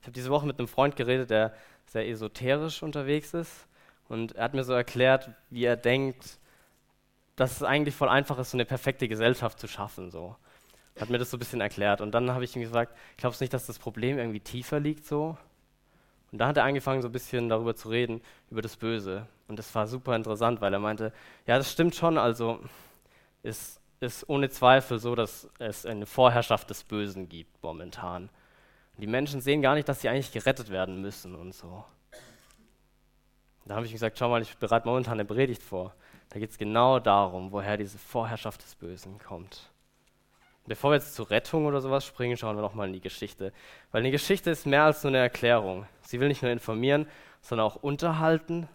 Ich 0.00 0.08
habe 0.08 0.10
diese 0.10 0.30
Woche 0.30 0.44
mit 0.44 0.58
einem 0.58 0.66
Freund 0.66 0.96
geredet, 0.96 1.30
der 1.30 1.54
sehr 1.86 2.08
esoterisch 2.08 2.82
unterwegs 2.82 3.32
ist. 3.32 3.68
Und 4.08 4.32
er 4.32 4.42
hat 4.42 4.54
mir 4.54 4.64
so 4.64 4.72
erklärt, 4.72 5.30
wie 5.50 5.64
er 5.64 5.76
denkt, 5.76 6.40
dass 7.36 7.52
es 7.52 7.62
eigentlich 7.62 7.94
voll 7.94 8.08
einfach 8.08 8.40
ist, 8.40 8.50
so 8.50 8.56
eine 8.56 8.64
perfekte 8.64 9.06
Gesellschaft 9.06 9.60
zu 9.60 9.68
schaffen. 9.68 10.10
So. 10.10 10.34
Hat 10.98 11.10
mir 11.10 11.18
das 11.18 11.30
so 11.30 11.36
ein 11.36 11.38
bisschen 11.38 11.60
erklärt. 11.60 12.00
Und 12.00 12.10
dann 12.10 12.32
habe 12.32 12.42
ich 12.42 12.56
ihm 12.56 12.62
gesagt, 12.62 12.92
glaubst 13.18 13.40
du 13.40 13.44
nicht, 13.44 13.54
dass 13.54 13.66
das 13.66 13.78
Problem 13.78 14.18
irgendwie 14.18 14.40
tiefer 14.40 14.80
liegt 14.80 15.06
so? 15.06 15.38
Und 16.36 16.40
da 16.40 16.48
hat 16.48 16.58
er 16.58 16.64
angefangen, 16.64 17.00
so 17.00 17.08
ein 17.08 17.12
bisschen 17.12 17.48
darüber 17.48 17.74
zu 17.74 17.88
reden, 17.88 18.20
über 18.50 18.60
das 18.60 18.76
Böse. 18.76 19.26
Und 19.48 19.58
das 19.58 19.74
war 19.74 19.86
super 19.86 20.14
interessant, 20.14 20.60
weil 20.60 20.70
er 20.70 20.78
meinte, 20.78 21.10
ja, 21.46 21.56
das 21.56 21.72
stimmt 21.72 21.94
schon, 21.94 22.18
also 22.18 22.60
es 23.42 23.80
ist 24.00 24.28
ohne 24.28 24.50
Zweifel 24.50 24.98
so, 24.98 25.14
dass 25.14 25.48
es 25.58 25.86
eine 25.86 26.04
Vorherrschaft 26.04 26.68
des 26.68 26.84
Bösen 26.84 27.30
gibt 27.30 27.62
momentan. 27.62 28.28
Die 28.98 29.06
Menschen 29.06 29.40
sehen 29.40 29.62
gar 29.62 29.76
nicht, 29.76 29.88
dass 29.88 30.02
sie 30.02 30.10
eigentlich 30.10 30.30
gerettet 30.30 30.68
werden 30.68 31.00
müssen 31.00 31.34
und 31.34 31.54
so. 31.54 31.82
Da 33.64 33.76
habe 33.76 33.86
ich 33.86 33.92
gesagt, 33.92 34.18
schau 34.18 34.28
mal, 34.28 34.42
ich 34.42 34.58
bereite 34.58 34.86
momentan 34.86 35.14
eine 35.14 35.24
Predigt 35.24 35.62
vor. 35.62 35.94
Da 36.28 36.38
geht 36.38 36.50
es 36.50 36.58
genau 36.58 36.98
darum, 36.98 37.50
woher 37.50 37.78
diese 37.78 37.96
Vorherrschaft 37.96 38.62
des 38.62 38.74
Bösen 38.74 39.18
kommt. 39.18 39.70
Bevor 40.66 40.90
wir 40.90 40.96
jetzt 40.96 41.14
zur 41.14 41.30
Rettung 41.30 41.66
oder 41.66 41.80
sowas 41.80 42.04
springen, 42.04 42.36
schauen 42.36 42.56
wir 42.56 42.62
nochmal 42.62 42.88
in 42.88 42.92
die 42.92 43.00
Geschichte. 43.00 43.52
Weil 43.92 44.00
eine 44.00 44.10
Geschichte 44.10 44.50
ist 44.50 44.66
mehr 44.66 44.84
als 44.84 45.02
nur 45.02 45.10
eine 45.10 45.18
Erklärung. 45.18 45.86
Sie 46.02 46.18
will 46.18 46.28
nicht 46.28 46.42
nur 46.42 46.50
informieren, 46.50 47.06
sondern 47.40 47.66
auch 47.66 47.76
unterhalten. 47.76 48.68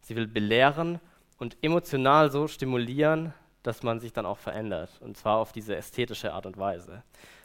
Sie 0.00 0.16
will 0.16 0.26
belehren 0.26 1.00
und 1.38 1.56
emotional 1.62 2.30
so 2.30 2.48
stimulieren, 2.48 3.32
dass 3.62 3.82
man 3.82 4.00
sich 4.00 4.12
dann 4.12 4.26
auch 4.26 4.38
verändert. 4.38 4.90
Und 5.00 5.16
zwar 5.16 5.38
auf 5.38 5.52
diese 5.52 5.76
ästhetische 5.76 6.32
Art 6.32 6.46
und 6.46 6.58
Weise. 6.58 7.02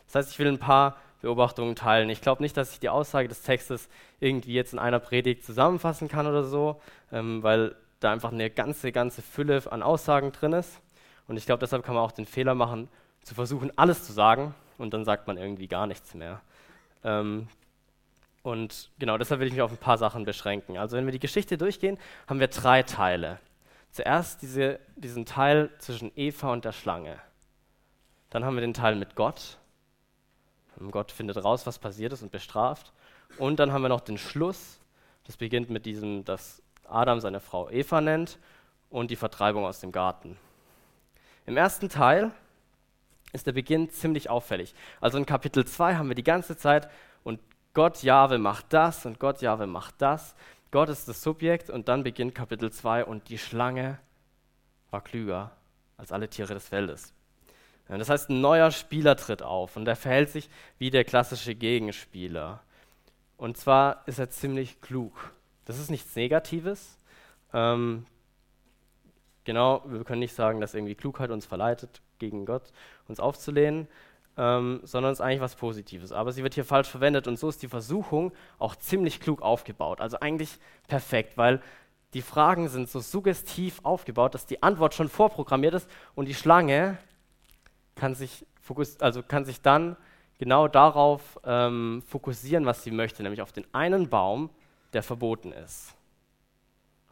Das 0.07 0.15
heißt, 0.15 0.31
ich 0.31 0.39
will 0.39 0.47
ein 0.47 0.59
paar 0.59 0.97
Beobachtungen 1.21 1.75
teilen. 1.75 2.09
Ich 2.09 2.21
glaube 2.21 2.41
nicht, 2.41 2.55
dass 2.57 2.73
ich 2.73 2.79
die 2.79 2.89
Aussage 2.89 3.27
des 3.27 3.41
Textes 3.41 3.89
irgendwie 4.19 4.53
jetzt 4.53 4.73
in 4.73 4.79
einer 4.79 4.99
Predigt 4.99 5.43
zusammenfassen 5.43 6.07
kann 6.07 6.27
oder 6.27 6.43
so, 6.43 6.81
ähm, 7.11 7.43
weil 7.43 7.75
da 7.99 8.11
einfach 8.11 8.31
eine 8.31 8.49
ganze, 8.49 8.91
ganze 8.91 9.21
Fülle 9.21 9.61
an 9.71 9.83
Aussagen 9.83 10.31
drin 10.31 10.53
ist. 10.53 10.81
Und 11.27 11.37
ich 11.37 11.45
glaube, 11.45 11.59
deshalb 11.59 11.83
kann 11.83 11.95
man 11.95 12.03
auch 12.03 12.11
den 12.11 12.25
Fehler 12.25 12.53
machen, 12.53 12.89
zu 13.25 13.33
versuchen, 13.33 13.75
alles 13.75 14.05
zu 14.05 14.13
sagen 14.13 14.53
und 14.77 14.93
dann 14.93 15.03
sagt 15.03 15.27
man 15.27 15.37
irgendwie 15.37 15.67
gar 15.67 15.87
nichts 15.87 16.13
mehr. 16.13 16.41
Ähm, 17.03 17.47
und 18.43 18.91
genau 18.99 19.17
deshalb 19.17 19.41
will 19.41 19.47
ich 19.47 19.53
mich 19.53 19.63
auf 19.63 19.71
ein 19.71 19.77
paar 19.77 19.97
Sachen 19.97 20.25
beschränken. 20.25 20.77
Also 20.77 20.95
wenn 20.95 21.05
wir 21.05 21.11
die 21.11 21.19
Geschichte 21.19 21.57
durchgehen, 21.57 21.97
haben 22.27 22.39
wir 22.39 22.47
drei 22.47 22.83
Teile. 22.83 23.39
Zuerst 23.91 24.43
diese, 24.43 24.79
diesen 24.95 25.25
Teil 25.25 25.71
zwischen 25.79 26.11
Eva 26.15 26.53
und 26.53 26.65
der 26.65 26.71
Schlange. 26.71 27.19
Dann 28.29 28.45
haben 28.45 28.55
wir 28.55 28.61
den 28.61 28.75
Teil 28.75 28.95
mit 28.95 29.15
Gott, 29.15 29.57
Gott 30.91 31.11
findet 31.11 31.43
raus, 31.43 31.65
was 31.65 31.79
passiert 31.79 32.13
ist 32.13 32.21
und 32.21 32.31
bestraft. 32.31 32.93
Und 33.37 33.59
dann 33.59 33.71
haben 33.71 33.81
wir 33.81 33.89
noch 33.89 34.01
den 34.01 34.17
Schluss. 34.17 34.79
Das 35.25 35.37
beginnt 35.37 35.71
mit 35.71 35.85
diesem, 35.87 36.25
dass 36.25 36.61
Adam 36.87 37.19
seine 37.21 37.39
Frau 37.39 37.69
Eva 37.71 38.01
nennt 38.01 38.37
und 38.91 39.09
die 39.09 39.15
Vertreibung 39.15 39.65
aus 39.65 39.79
dem 39.79 39.91
Garten. 39.91 40.37
Im 41.47 41.57
ersten 41.57 41.89
Teil 41.89 42.31
ist 43.35 43.45
der 43.45 43.51
Beginn 43.51 43.89
ziemlich 43.89 44.29
auffällig. 44.29 44.73
Also 44.99 45.17
in 45.17 45.25
Kapitel 45.25 45.65
2 45.65 45.95
haben 45.95 46.07
wir 46.07 46.15
die 46.15 46.23
ganze 46.23 46.57
Zeit 46.57 46.89
und 47.23 47.39
Gott 47.73 48.01
Jahwe 48.01 48.37
macht 48.37 48.73
das 48.73 49.05
und 49.05 49.19
Gott 49.19 49.41
Jahwe 49.41 49.67
macht 49.67 49.95
das. 49.99 50.35
Gott 50.71 50.89
ist 50.89 51.07
das 51.07 51.21
Subjekt 51.21 51.69
und 51.69 51.87
dann 51.87 52.03
beginnt 52.03 52.33
Kapitel 52.33 52.71
2 52.71 53.05
und 53.05 53.29
die 53.29 53.37
Schlange 53.37 53.99
war 54.89 55.01
klüger 55.01 55.51
als 55.97 56.11
alle 56.11 56.29
Tiere 56.29 56.53
des 56.53 56.67
Feldes. 56.67 57.13
Das 57.87 58.09
heißt, 58.09 58.29
ein 58.29 58.41
neuer 58.41 58.71
Spieler 58.71 59.15
tritt 59.15 59.43
auf 59.43 59.75
und 59.75 59.87
er 59.87 59.95
verhält 59.95 60.29
sich 60.29 60.49
wie 60.79 60.89
der 60.89 61.03
klassische 61.03 61.53
Gegenspieler. 61.53 62.63
Und 63.37 63.57
zwar 63.57 64.07
ist 64.07 64.17
er 64.17 64.29
ziemlich 64.29 64.81
klug. 64.81 65.33
Das 65.65 65.77
ist 65.77 65.91
nichts 65.91 66.15
Negatives. 66.15 66.97
Ähm, 67.53 68.05
genau, 69.43 69.83
wir 69.85 70.03
können 70.03 70.19
nicht 70.19 70.33
sagen, 70.33 70.61
dass 70.61 70.73
irgendwie 70.73 70.95
Klugheit 70.95 71.29
uns 71.29 71.45
verleitet, 71.45 72.01
gegen 72.19 72.45
Gott 72.45 72.71
uns 73.07 73.19
aufzulehnen, 73.19 73.87
ähm, 74.37 74.81
sondern 74.83 75.13
es 75.13 75.19
ist 75.19 75.25
eigentlich 75.25 75.41
was 75.41 75.55
Positives. 75.55 76.11
Aber 76.11 76.31
sie 76.31 76.43
wird 76.43 76.53
hier 76.53 76.65
falsch 76.65 76.89
verwendet 76.89 77.27
und 77.27 77.39
so 77.39 77.49
ist 77.49 77.61
die 77.61 77.67
Versuchung 77.67 78.31
auch 78.59 78.75
ziemlich 78.75 79.19
klug 79.19 79.41
aufgebaut. 79.41 80.01
Also 80.01 80.19
eigentlich 80.19 80.57
perfekt, 80.87 81.37
weil 81.37 81.61
die 82.13 82.21
Fragen 82.21 82.69
sind 82.69 82.89
so 82.89 82.99
suggestiv 82.99 83.79
aufgebaut, 83.83 84.33
dass 84.33 84.45
die 84.45 84.63
Antwort 84.63 84.93
schon 84.93 85.09
vorprogrammiert 85.09 85.73
ist 85.73 85.89
und 86.15 86.27
die 86.27 86.33
Schlange 86.33 86.97
kann 87.95 88.13
sich, 88.13 88.45
fokus 88.61 88.99
also 88.99 89.23
kann 89.23 89.45
sich 89.45 89.61
dann 89.61 89.97
genau 90.37 90.67
darauf 90.67 91.39
ähm, 91.45 92.03
fokussieren, 92.07 92.65
was 92.65 92.83
sie 92.83 92.91
möchte, 92.91 93.23
nämlich 93.23 93.41
auf 93.41 93.51
den 93.51 93.65
einen 93.73 94.09
Baum, 94.09 94.49
der 94.93 95.03
verboten 95.03 95.51
ist. 95.51 95.94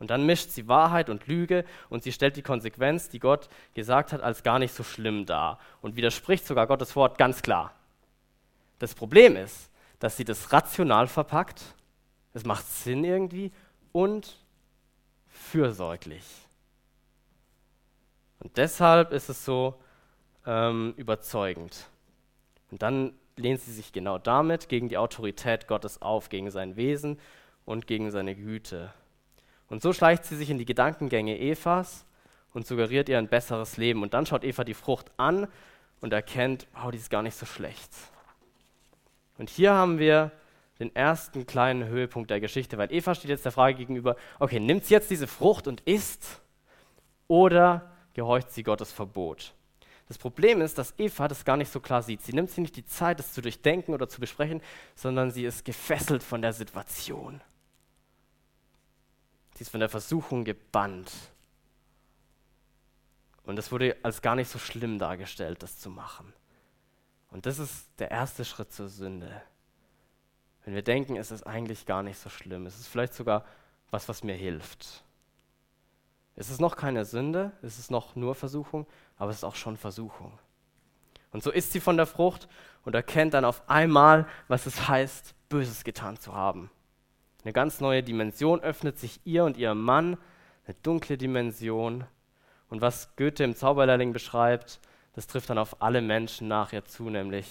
Und 0.04 0.10
dann 0.10 0.26
mischt 0.26 0.50
sie 0.50 0.68
Wahrheit 0.68 1.10
und 1.10 1.28
Lüge 1.28 1.64
und 1.88 2.04
sie 2.04 2.12
stellt 2.12 2.36
die 2.36 2.42
Konsequenz, 2.42 3.08
die 3.08 3.20
Gott 3.20 3.48
gesagt 3.74 4.12
hat, 4.12 4.20
als 4.20 4.44
gar 4.44 4.60
nicht 4.60 4.76
so 4.76 4.84
schlimm 4.84 5.26
dar 5.26 5.60
und 5.82 5.96
widerspricht 5.96 6.46
sogar 6.46 6.68
Gottes 6.68 6.98
Wort 6.98 7.18
ganz 7.18 7.42
klar. 7.42 7.74
Das 8.80 8.96
Problem 8.96 9.38
ist, 9.38 9.70
dass 10.00 10.18
sie 10.18 10.26
das 10.26 10.52
rational 10.52 11.08
verpackt, 11.08 11.64
es 12.34 12.44
macht 12.44 12.66
Sinn 12.66 13.06
irgendwie 13.06 13.54
und 13.94 14.44
fürsorglich. 15.30 16.26
Und 18.40 18.58
deshalb 18.58 19.14
ist 19.14 19.30
es 19.30 19.46
so, 19.46 19.80
ähm, 20.46 20.96
überzeugend. 20.98 21.88
Und 22.72 22.82
dann 22.82 23.14
lehnt 23.38 23.62
sie 23.62 23.72
sich 23.72 23.94
genau 23.94 24.18
damit 24.18 24.68
gegen 24.68 24.90
die 24.90 24.98
Autorität 24.98 25.70
Gottes 25.70 26.02
auf, 26.02 26.28
gegen 26.28 26.52
sein 26.52 26.76
Wesen 26.76 27.22
und 27.64 27.88
gegen 27.88 28.12
seine 28.12 28.36
Güte. 28.36 28.94
Und 29.74 29.82
so 29.82 29.92
schleicht 29.92 30.26
sie 30.26 30.36
sich 30.36 30.52
in 30.52 30.60
die 30.60 30.66
Gedankengänge 30.66 31.40
Evas 31.40 32.06
und 32.54 32.68
suggeriert 32.68 33.10
ihr 33.10 33.18
ein 33.18 33.28
besseres 33.28 33.76
Leben. 33.78 34.04
Und 34.04 34.14
dann 34.14 34.28
schaut 34.28 34.44
Eva 34.44 34.64
die 34.64 34.76
Frucht 34.76 35.10
an 35.18 35.48
und 36.00 36.14
erkennt, 36.14 36.68
wow, 36.76 36.92
die 36.92 37.00
ist 37.00 37.10
gar 37.10 37.24
nicht 37.24 37.36
so 37.36 37.48
schlecht. 37.48 37.90
Und 39.40 39.50
hier 39.50 39.74
haben 39.74 39.98
wir 39.98 40.32
den 40.78 40.96
ersten 40.96 41.48
kleinen 41.48 41.88
Höhepunkt 41.88 42.30
der 42.30 42.40
Geschichte, 42.40 42.78
weil 42.78 42.94
Eva 42.94 43.16
steht 43.16 43.32
jetzt 43.32 43.46
der 43.46 43.52
Frage 43.52 43.76
gegenüber, 43.76 44.16
okay, 44.38 44.60
nimmt 44.60 44.86
sie 44.86 44.94
jetzt 44.94 45.10
diese 45.10 45.26
Frucht 45.26 45.68
und 45.68 45.82
isst 45.82 46.40
oder 47.28 47.92
gehorcht 48.14 48.52
sie 48.52 48.62
Gottes 48.62 48.92
Verbot? 48.92 49.56
Das 50.08 50.20
Problem 50.20 50.62
ist, 50.62 50.78
dass 50.78 50.94
Eva 51.00 51.28
das 51.28 51.46
gar 51.46 51.58
nicht 51.58 51.72
so 51.72 51.80
klar 51.80 52.04
sieht. 52.04 52.22
Sie 52.22 52.34
nimmt 52.34 52.52
sich 52.52 52.60
nicht 52.60 52.76
die 52.76 52.86
Zeit, 52.86 53.18
das 53.18 53.34
zu 53.34 53.42
durchdenken 53.42 53.96
oder 53.96 54.08
zu 54.08 54.22
besprechen, 54.22 54.62
sondern 54.94 55.32
sie 55.32 55.46
ist 55.46 55.66
gefesselt 55.66 56.22
von 56.22 56.44
der 56.44 56.54
Situation. 56.54 57.42
Sie 59.64 59.68
ist 59.68 59.72
von 59.72 59.80
der 59.80 59.88
Versuchung 59.88 60.44
gebannt. 60.44 61.10
Und 63.46 63.58
es 63.58 63.72
wurde 63.72 63.96
als 64.04 64.22
gar 64.22 64.36
nicht 64.36 64.50
so 64.50 64.60
schlimm 64.60 65.00
dargestellt, 65.00 65.64
das 65.64 65.80
zu 65.80 65.90
machen. 65.90 66.34
Und 67.32 67.46
das 67.46 67.60
ist 67.60 67.88
der 67.98 68.12
erste 68.12 68.44
Schritt 68.44 68.74
zur 68.74 68.90
Sünde. 68.90 69.42
Wenn 70.66 70.76
wir 70.76 70.82
denken, 70.82 71.16
es 71.16 71.32
ist 71.32 71.48
eigentlich 71.48 71.86
gar 71.86 72.04
nicht 72.04 72.20
so 72.20 72.30
schlimm, 72.30 72.66
es 72.66 72.78
ist 72.78 72.88
vielleicht 72.88 73.14
sogar 73.14 73.46
was, 73.90 74.10
was 74.10 74.22
mir 74.22 74.36
hilft. 74.36 75.06
Es 76.36 76.50
ist 76.50 76.60
noch 76.60 76.76
keine 76.76 77.06
Sünde, 77.06 77.54
es 77.62 77.80
ist 77.80 77.90
noch 77.90 78.18
nur 78.18 78.36
Versuchung, 78.36 78.86
aber 79.16 79.32
es 79.32 79.38
ist 79.38 79.44
auch 79.46 79.56
schon 79.56 79.78
Versuchung. 79.78 80.38
Und 81.32 81.42
so 81.42 81.52
isst 81.52 81.72
sie 81.72 81.80
von 81.80 81.96
der 81.96 82.06
Frucht 82.06 82.50
und 82.84 82.96
erkennt 82.96 83.34
dann 83.34 83.46
auf 83.46 83.70
einmal, 83.70 84.28
was 84.50 84.66
es 84.66 84.90
heißt, 84.90 85.34
Böses 85.48 85.86
getan 85.86 86.18
zu 86.20 86.36
haben. 86.36 86.70
Eine 87.44 87.54
ganz 87.54 87.82
neue 87.82 88.04
Dimension 88.04 88.62
öffnet 88.62 88.98
sich 88.98 89.20
ihr 89.26 89.44
und 89.44 89.58
ihrem 89.58 89.82
Mann, 89.82 90.18
eine 90.66 90.76
dunkle 90.82 91.18
Dimension. 91.18 92.06
Und 92.70 92.82
was 92.82 93.16
Goethe 93.18 93.44
im 93.44 93.56
Zauberlehrling 93.56 94.14
beschreibt, 94.14 94.80
das 95.14 95.28
trifft 95.28 95.50
dann 95.50 95.58
auf 95.58 95.82
alle 95.82 96.02
Menschen 96.02 96.48
nachher 96.48 96.86
zu, 96.86 97.10
nämlich 97.10 97.48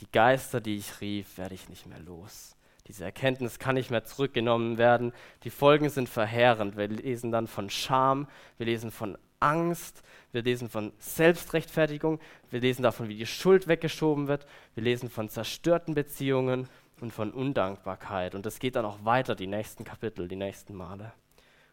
die 0.00 0.10
Geister, 0.10 0.60
die 0.60 0.76
ich 0.76 1.00
rief, 1.00 1.36
werde 1.36 1.54
ich 1.54 1.68
nicht 1.68 1.86
mehr 1.86 2.00
los. 2.00 2.56
Diese 2.86 3.04
Erkenntnis 3.04 3.58
kann 3.58 3.74
nicht 3.74 3.90
mehr 3.90 4.04
zurückgenommen 4.04 4.78
werden. 4.78 5.12
Die 5.44 5.50
Folgen 5.50 5.90
sind 5.90 6.08
verheerend. 6.08 6.78
Wir 6.78 6.88
lesen 6.88 7.30
dann 7.30 7.46
von 7.46 7.68
Scham, 7.68 8.26
wir 8.56 8.64
lesen 8.64 8.90
von 8.90 9.18
Angst, 9.40 10.02
wir 10.32 10.42
lesen 10.42 10.70
von 10.70 10.92
Selbstrechtfertigung, 10.98 12.18
wir 12.50 12.60
lesen 12.60 12.82
davon, 12.82 13.08
wie 13.08 13.16
die 13.16 13.26
Schuld 13.26 13.68
weggeschoben 13.68 14.26
wird, 14.26 14.46
wir 14.74 14.82
lesen 14.82 15.10
von 15.10 15.28
zerstörten 15.28 15.94
Beziehungen 15.94 16.66
und 17.02 17.12
von 17.12 17.30
Undankbarkeit. 17.32 18.34
Und 18.34 18.46
das 18.46 18.58
geht 18.58 18.76
dann 18.76 18.84
auch 18.84 19.04
weiter, 19.04 19.34
die 19.34 19.46
nächsten 19.46 19.84
Kapitel, 19.84 20.28
die 20.28 20.36
nächsten 20.36 20.74
Male. 20.74 21.12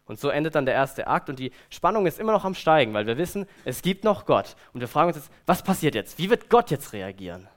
Und 0.06 0.20
so 0.20 0.28
endet 0.28 0.54
dann 0.54 0.66
der 0.66 0.74
erste 0.74 1.06
Akt 1.08 1.28
und 1.28 1.38
die 1.38 1.50
Spannung 1.68 2.06
ist 2.06 2.20
immer 2.20 2.32
noch 2.32 2.44
am 2.44 2.54
Steigen, 2.54 2.94
weil 2.94 3.06
wir 3.06 3.18
wissen, 3.18 3.46
es 3.64 3.82
gibt 3.82 4.04
noch 4.04 4.24
Gott. 4.24 4.54
Und 4.72 4.80
wir 4.80 4.88
fragen 4.88 5.08
uns 5.08 5.16
jetzt, 5.16 5.30
was 5.46 5.62
passiert 5.62 5.94
jetzt? 5.94 6.18
Wie 6.18 6.30
wird 6.30 6.48
Gott 6.48 6.70
jetzt 6.70 6.92
reagieren? 6.92 7.48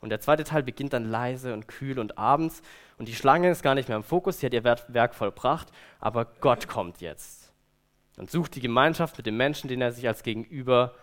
Und 0.00 0.08
der 0.08 0.20
zweite 0.20 0.42
Teil 0.42 0.62
beginnt 0.62 0.94
dann 0.94 1.04
leise 1.04 1.52
und 1.52 1.68
kühl 1.68 1.98
und 1.98 2.18
abends. 2.18 2.62
Und 2.98 3.08
die 3.08 3.14
Schlange 3.14 3.50
ist 3.50 3.62
gar 3.62 3.74
nicht 3.74 3.88
mehr 3.88 3.96
im 3.96 4.02
Fokus, 4.02 4.40
sie 4.40 4.46
hat 4.46 4.54
ihr 4.54 4.64
Werk 4.64 5.14
vollbracht, 5.14 5.68
aber 6.00 6.24
Gott 6.40 6.66
kommt 6.66 7.00
jetzt 7.00 7.42
und 8.16 8.30
sucht 8.30 8.54
die 8.54 8.60
Gemeinschaft 8.60 9.16
mit 9.16 9.26
dem 9.26 9.36
Menschen, 9.36 9.68
den 9.68 9.80
er 9.80 9.92
sich 9.92 10.06
als 10.06 10.22
Gegenüber 10.22 10.94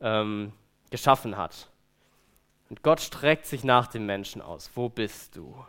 ähm, 0.00 0.52
geschaffen 0.90 1.36
hat. 1.36 1.68
Und 2.68 2.82
Gott 2.82 3.00
streckt 3.00 3.46
sich 3.46 3.64
nach 3.64 3.86
dem 3.86 4.06
Menschen 4.06 4.42
aus. 4.42 4.70
Wo 4.74 4.88
bist 4.88 5.36
du? 5.36 5.64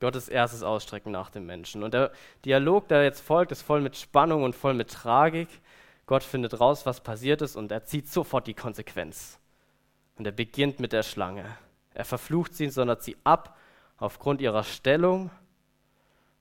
Gottes 0.00 0.28
erstes 0.28 0.62
Ausstrecken 0.62 1.10
nach 1.10 1.30
dem 1.30 1.46
Menschen. 1.46 1.82
Und 1.82 1.92
der 1.92 2.12
Dialog, 2.44 2.88
der 2.88 3.02
jetzt 3.02 3.20
folgt, 3.20 3.52
ist 3.52 3.62
voll 3.62 3.80
mit 3.80 3.96
Spannung 3.96 4.44
und 4.44 4.54
voll 4.54 4.74
mit 4.74 4.90
Tragik. 4.90 5.48
Gott 6.06 6.22
findet 6.22 6.60
raus, 6.60 6.86
was 6.86 7.00
passiert 7.00 7.42
ist 7.42 7.56
und 7.56 7.72
er 7.72 7.84
zieht 7.84 8.08
sofort 8.08 8.46
die 8.46 8.54
Konsequenz. 8.54 9.38
Und 10.16 10.26
er 10.26 10.32
beginnt 10.32 10.80
mit 10.80 10.92
der 10.92 11.02
Schlange. 11.02 11.44
Er 11.94 12.04
verflucht 12.04 12.54
sie, 12.54 12.70
sondert 12.70 13.02
sie 13.02 13.16
ab 13.24 13.56
aufgrund 13.98 14.40
ihrer 14.40 14.62
Stellung. 14.62 15.30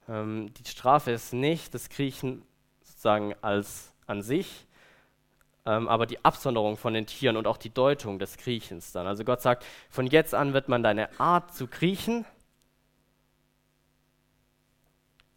Ähm, 0.08 0.54
die 0.54 0.70
Strafe 0.70 1.12
ist 1.12 1.34
nicht 1.34 1.74
das 1.74 1.90
Kriechen 1.90 2.44
sozusagen 2.82 3.34
als 3.42 3.92
an 4.06 4.22
sich, 4.22 4.67
ähm, 5.68 5.90
aber 5.90 6.06
die 6.06 6.24
Absonderung 6.24 6.78
von 6.78 6.94
den 6.94 7.06
Tieren 7.06 7.36
und 7.36 7.46
auch 7.46 7.58
die 7.58 7.70
Deutung 7.70 8.18
des 8.18 8.38
Kriechens 8.38 8.94
dann. 8.94 9.06
Also 9.06 9.26
Gott 9.26 9.42
sagt, 9.42 9.66
von 9.90 10.08
jetzt 10.08 10.34
an 10.34 10.54
wird 10.54 10.70
man 10.70 10.82
deine 10.82 11.20
Art 11.20 11.54
zu 11.54 11.68
kriechen 11.68 12.26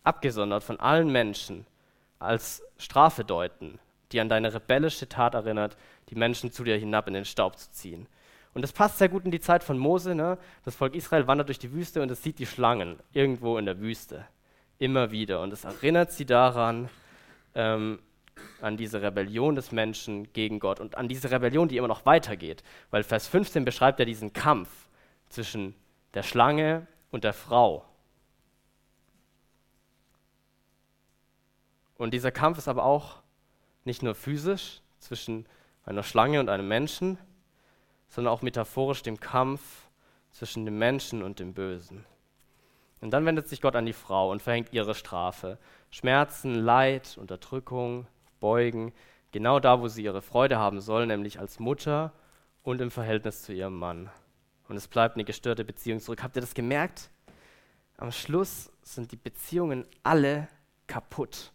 abgesondert 0.03 0.63
von 0.63 0.81
allen 0.81 1.11
Menschen 1.11 1.67
als 2.19 2.63
Strafe 2.79 3.25
deuten, 3.25 3.79
die 4.13 4.21
an 4.21 4.29
deine 4.29 4.55
rebellische 4.55 5.09
Tat 5.09 5.35
erinnert, 5.35 5.77
die 6.09 6.15
Menschen 6.15 6.53
zu 6.53 6.65
dir 6.65 6.77
hinab 6.77 7.09
in 7.09 7.15
den 7.15 7.25
Staub 7.25 7.59
zu 7.59 7.71
ziehen. 7.73 8.07
Und 8.55 8.63
das 8.63 8.73
passt 8.73 8.99
sehr 8.99 9.09
gut 9.09 9.25
in 9.25 9.31
die 9.31 9.41
Zeit 9.41 9.63
von 9.63 9.79
Mose. 9.79 10.15
Ne? 10.15 10.39
Das 10.65 10.75
Volk 10.75 10.95
Israel 10.95 11.27
wandert 11.27 11.49
durch 11.49 11.59
die 11.59 11.73
Wüste 11.73 12.03
und 12.03 12.11
es 12.11 12.23
sieht 12.23 12.39
die 12.39 12.47
Schlangen 12.47 12.99
irgendwo 13.13 13.59
in 13.59 13.67
der 13.67 13.79
Wüste. 13.81 14.25
Immer 14.79 15.11
wieder. 15.11 15.41
Und 15.43 15.53
es 15.53 15.65
erinnert 15.65 16.13
sie 16.13 16.25
daran, 16.25 16.89
ähm, 17.55 18.01
an 18.61 18.77
diese 18.77 19.03
Rebellion 19.03 19.55
des 19.55 19.73
Menschen 19.73 20.33
gegen 20.33 20.61
Gott 20.61 20.81
und 20.81 20.97
an 20.97 21.09
diese 21.09 21.31
Rebellion, 21.31 21.69
die 21.69 21.77
immer 21.77 21.89
noch 21.89 22.07
weitergeht. 22.07 22.63
Weil 22.91 23.03
Vers 23.03 23.29
15 23.29 23.65
beschreibt 23.65 23.99
ja 23.99 24.05
diesen 24.05 24.33
Kampf 24.33 24.69
zwischen 25.29 25.75
der 26.15 26.23
Schlange 26.23 26.87
und 27.11 27.25
der 27.25 27.33
Frau. 27.33 27.85
Und 31.97 32.15
dieser 32.15 32.33
Kampf 32.33 32.59
ist 32.59 32.69
aber 32.69 32.85
auch 32.85 33.23
nicht 33.85 34.03
nur 34.03 34.15
physisch 34.15 34.81
zwischen 35.01 35.47
einer 35.85 36.03
Schlange 36.03 36.41
und 36.41 36.49
einem 36.49 36.69
Menschen, 36.69 37.19
sondern 38.09 38.33
auch 38.33 38.43
metaphorisch 38.43 39.03
dem 39.03 39.21
Kampf 39.21 39.89
zwischen 40.33 40.65
dem 40.65 40.79
Menschen 40.79 41.23
und 41.23 41.39
dem 41.39 41.55
Bösen. 41.55 42.05
Und 43.01 43.11
dann 43.11 43.25
wendet 43.25 43.49
sich 43.49 43.61
Gott 43.61 43.77
an 43.77 43.87
die 43.87 43.93
Frau 43.93 44.31
und 44.31 44.43
verhängt 44.43 44.73
ihre 44.73 44.95
Strafe. 44.95 45.59
Schmerzen, 45.91 46.55
Leid, 46.55 47.17
Unterdrückung, 47.19 48.07
Beugen, 48.41 48.93
genau 49.31 49.61
da, 49.61 49.81
wo 49.81 49.89
sie 49.89 50.03
ihre 50.03 50.23
Freude 50.23 50.59
haben 50.59 50.81
soll, 50.81 51.07
nämlich 51.07 51.39
als 51.39 51.59
Mutter 51.59 52.13
und 52.63 52.81
im 52.81 52.91
Verhältnis 52.91 53.43
zu 53.43 53.53
ihrem 53.53 53.79
Mann. 53.79 54.11
Und 54.69 54.77
es 54.77 54.89
bleibt 54.89 55.17
eine 55.17 55.25
gestörte 55.25 55.65
Beziehung 55.65 56.01
zurück. 56.01 56.23
Habt 56.23 56.37
ihr 56.37 56.43
das 56.43 56.55
gemerkt? 56.55 57.11
Am 57.97 58.13
Schluss 58.13 58.73
sind 58.83 59.13
die 59.13 59.17
Beziehungen 59.17 59.85
alle 60.03 60.49
kaputt 60.87 61.53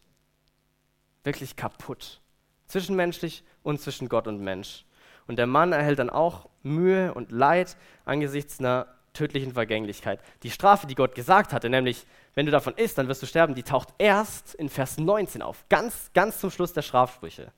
wirklich 1.26 1.56
kaputt. 1.56 2.22
Zwischenmenschlich 2.68 3.44
und 3.64 3.82
zwischen 3.82 4.08
Gott 4.08 4.28
und 4.28 4.40
Mensch. 4.40 4.86
Und 5.28 5.38
der 5.38 5.48
Mann 5.48 5.74
erhält 5.74 6.00
dann 6.00 6.10
auch 6.10 6.50
Mühe 6.64 7.14
und 7.14 7.32
Leid 7.32 7.76
angesichts 8.06 8.60
einer 8.60 8.88
tödlichen 9.16 9.54
Vergänglichkeit. 9.54 10.20
Die 10.44 10.52
Strafe, 10.52 10.86
die 10.86 10.96
Gott 10.96 11.16
gesagt 11.16 11.54
hatte, 11.54 11.70
nämlich, 11.70 12.06
wenn 12.36 12.46
du 12.46 12.52
davon 12.52 12.76
isst, 12.76 12.98
dann 12.98 13.08
wirst 13.08 13.24
du 13.24 13.26
sterben, 13.26 13.56
die 13.56 13.64
taucht 13.64 13.90
erst 13.98 14.54
in 14.56 14.70
Vers 14.70 14.98
19 14.98 15.42
auf, 15.42 15.66
ganz, 15.70 16.12
ganz 16.14 16.40
zum 16.40 16.52
Schluss 16.52 16.74
der 16.74 16.84
Strafsprüche. 16.84 17.52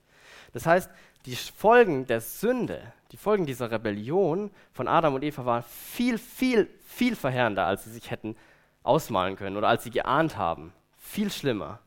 Das 0.52 0.64
heißt, 0.64 0.90
die 1.26 1.36
Folgen 1.36 2.06
der 2.06 2.20
Sünde, 2.20 2.80
die 3.12 3.16
Folgen 3.16 3.44
dieser 3.44 3.70
Rebellion 3.70 4.50
von 4.72 4.88
Adam 4.88 5.14
und 5.14 5.24
Eva 5.24 5.44
waren 5.44 5.62
viel, 5.62 6.16
viel, 6.16 6.70
viel 6.84 7.16
verheerender, 7.16 7.66
als 7.66 7.84
sie 7.84 7.90
sich 7.90 8.10
hätten 8.10 8.36
ausmalen 8.82 9.36
können 9.36 9.56
oder 9.56 9.68
als 9.68 9.84
sie 9.84 9.90
geahnt 9.90 10.38
haben. 10.38 10.72
Viel 10.96 11.30
schlimmer. 11.30 11.80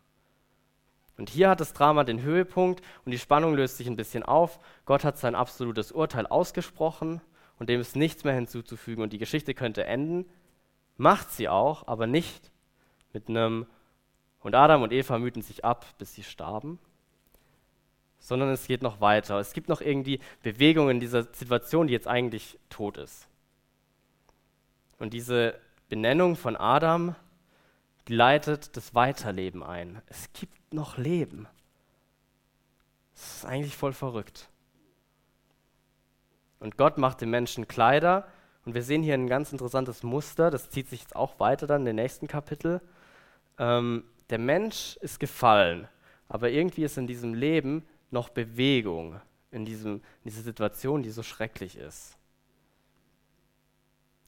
Und 1.17 1.29
hier 1.29 1.49
hat 1.49 1.59
das 1.59 1.73
Drama 1.73 2.03
den 2.03 2.21
Höhepunkt 2.21 2.81
und 3.05 3.11
die 3.11 3.19
Spannung 3.19 3.55
löst 3.55 3.77
sich 3.77 3.87
ein 3.87 3.95
bisschen 3.95 4.23
auf. 4.23 4.59
Gott 4.85 5.03
hat 5.03 5.17
sein 5.17 5.35
absolutes 5.35 5.91
Urteil 5.91 6.27
ausgesprochen 6.27 7.21
und 7.61 7.69
dem 7.69 7.79
ist 7.79 7.95
nichts 7.95 8.23
mehr 8.23 8.33
hinzuzufügen 8.33 9.03
und 9.03 9.13
die 9.13 9.19
Geschichte 9.19 9.53
könnte 9.53 9.85
enden. 9.85 10.25
Macht 10.97 11.29
sie 11.29 11.47
auch, 11.47 11.87
aber 11.87 12.07
nicht 12.07 12.49
mit 13.13 13.29
einem 13.29 13.67
und 14.39 14.55
Adam 14.55 14.81
und 14.81 14.91
Eva 14.91 15.19
mühten 15.19 15.43
sich 15.43 15.63
ab, 15.63 15.85
bis 15.99 16.15
sie 16.15 16.23
starben, 16.23 16.79
sondern 18.17 18.49
es 18.49 18.65
geht 18.65 18.81
noch 18.81 18.99
weiter. 18.99 19.37
Es 19.37 19.53
gibt 19.53 19.69
noch 19.69 19.79
irgendwie 19.79 20.19
Bewegungen 20.41 20.89
in 20.89 20.99
dieser 20.99 21.21
Situation, 21.21 21.85
die 21.85 21.93
jetzt 21.93 22.07
eigentlich 22.07 22.57
tot 22.71 22.97
ist. 22.97 23.27
Und 24.97 25.13
diese 25.13 25.53
Benennung 25.87 26.37
von 26.37 26.55
Adam, 26.55 27.15
die 28.07 28.15
leitet 28.15 28.75
das 28.75 28.95
Weiterleben 28.95 29.61
ein. 29.61 30.01
Es 30.07 30.33
gibt 30.33 30.73
noch 30.73 30.97
leben. 30.97 31.47
Das 33.13 33.35
ist 33.35 33.45
eigentlich 33.45 33.77
voll 33.77 33.93
verrückt. 33.93 34.50
Und 36.61 36.77
Gott 36.77 36.97
macht 36.97 37.19
dem 37.19 37.31
Menschen 37.31 37.67
Kleider. 37.67 38.27
Und 38.65 38.75
wir 38.75 38.83
sehen 38.83 39.01
hier 39.01 39.15
ein 39.15 39.27
ganz 39.27 39.51
interessantes 39.51 40.03
Muster, 40.03 40.51
das 40.51 40.69
zieht 40.69 40.87
sich 40.87 41.01
jetzt 41.01 41.15
auch 41.15 41.39
weiter 41.39 41.65
dann 41.65 41.81
in 41.81 41.87
den 41.87 41.95
nächsten 41.95 42.27
Kapitel. 42.27 42.79
Ähm, 43.57 44.03
der 44.29 44.37
Mensch 44.37 44.95
ist 45.01 45.19
gefallen, 45.19 45.87
aber 46.29 46.51
irgendwie 46.51 46.83
ist 46.83 46.97
in 46.97 47.07
diesem 47.07 47.33
Leben 47.33 47.85
noch 48.11 48.29
Bewegung 48.29 49.19
in, 49.49 49.65
diesem, 49.65 49.95
in 49.95 50.01
dieser 50.25 50.43
Situation, 50.43 51.01
die 51.01 51.09
so 51.09 51.23
schrecklich 51.23 51.75
ist. 51.75 52.15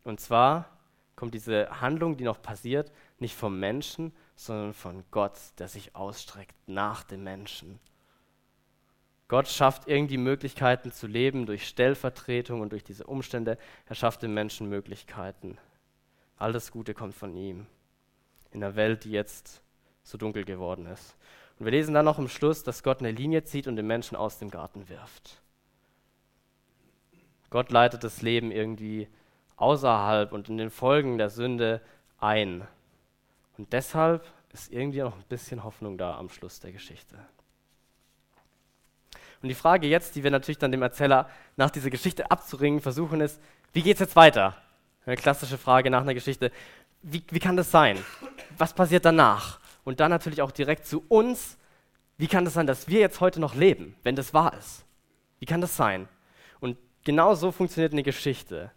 Und 0.03 0.19
zwar 0.19 0.77
kommt 1.15 1.35
diese 1.35 1.81
Handlung, 1.81 2.17
die 2.17 2.23
noch 2.23 2.41
passiert, 2.41 2.91
nicht 3.19 3.35
vom 3.35 3.59
Menschen, 3.59 4.11
sondern 4.35 4.73
von 4.73 5.03
Gott, 5.11 5.37
der 5.59 5.67
sich 5.67 5.95
ausstreckt 5.95 6.55
nach 6.65 7.03
dem 7.03 7.23
Menschen. 7.23 7.79
Gott 9.33 9.47
schafft 9.47 9.87
irgendwie 9.87 10.17
Möglichkeiten 10.17 10.91
zu 10.91 11.07
leben 11.07 11.47
durch 11.47 11.67
Stellvertretung 11.67 12.61
und 12.61 12.71
durch 12.71 12.83
diese 12.83 13.07
Umstände. 13.07 13.57
Er 13.87 13.95
schafft 13.95 14.21
den 14.21 14.31
Menschen 14.31 14.69
Möglichkeiten. 14.69 15.57
Alles 16.37 16.69
Gute 16.69 16.93
kommt 16.93 17.15
von 17.15 17.35
ihm. 17.35 17.65
In 18.51 18.63
einer 18.63 18.75
Welt, 18.75 19.05
die 19.05 19.09
jetzt 19.09 19.63
so 20.03 20.19
dunkel 20.19 20.45
geworden 20.45 20.85
ist. 20.85 21.17
Und 21.57 21.65
wir 21.65 21.71
lesen 21.71 21.95
dann 21.95 22.05
noch 22.05 22.19
im 22.19 22.27
Schluss, 22.27 22.61
dass 22.61 22.83
Gott 22.83 22.99
eine 22.99 23.09
Linie 23.09 23.43
zieht 23.43 23.65
und 23.67 23.75
den 23.75 23.87
Menschen 23.87 24.15
aus 24.15 24.37
dem 24.37 24.51
Garten 24.51 24.87
wirft. 24.87 25.41
Gott 27.49 27.71
leitet 27.71 28.03
das 28.03 28.21
Leben 28.21 28.51
irgendwie 28.51 29.07
außerhalb 29.55 30.31
und 30.31 30.47
in 30.47 30.59
den 30.59 30.69
Folgen 30.69 31.17
der 31.17 31.31
Sünde 31.31 31.81
ein. 32.19 32.67
Und 33.57 33.73
deshalb 33.73 34.31
ist 34.51 34.71
irgendwie 34.71 35.01
noch 35.01 35.15
ein 35.15 35.25
bisschen 35.27 35.63
Hoffnung 35.63 35.97
da 35.97 36.19
am 36.19 36.29
Schluss 36.29 36.59
der 36.59 36.71
Geschichte. 36.71 37.17
Und 39.43 39.49
die 39.49 39.56
Frage 39.56 39.88
jetzt, 39.88 40.15
die 40.15 40.23
wir 40.23 40.32
natürlich 40.32 40.58
dann 40.58 40.71
dem 40.71 40.82
Erzähler 40.82 41.29
nach 41.58 41.69
dieser 41.69 41.89
Geschichte 41.89 42.32
abzuringen 42.32 42.79
versuchen, 42.79 43.19
ist, 43.19 43.41
wie 43.73 43.82
geht 43.82 43.95
es 43.95 43.99
jetzt 43.99 44.15
weiter? 44.15 44.56
Eine 45.06 45.17
klassische 45.17 45.58
Frage 45.58 45.89
nach 45.89 46.01
einer 46.01 46.13
Geschichte. 46.13 46.49
Wie, 47.01 47.21
wie 47.29 47.39
kann 47.39 47.58
das 47.58 47.69
sein? 47.69 47.99
Was 48.58 48.73
passiert 48.73 49.03
danach? 49.03 49.60
Und 49.84 49.99
dann 49.99 50.12
natürlich 50.12 50.41
auch 50.41 50.51
direkt 50.51 50.88
zu 50.88 51.03
uns. 51.10 51.58
Wie 52.17 52.27
kann 52.27 52.45
das 52.45 52.53
sein, 52.53 52.67
dass 52.67 52.88
wir 52.88 53.01
jetzt 53.01 53.19
heute 53.19 53.41
noch 53.41 53.53
leben, 53.53 53.95
wenn 54.03 54.15
das 54.15 54.34
wahr 54.34 54.58
ist? 54.58 54.86
Wie 55.39 55.45
kann 55.45 55.60
das 55.60 55.75
sein? 55.75 56.08
Und 56.62 56.77
genau 57.03 57.36
so 57.36 57.51
funktioniert 57.51 57.91
eine 57.91 58.03
Geschichte. 58.03 58.71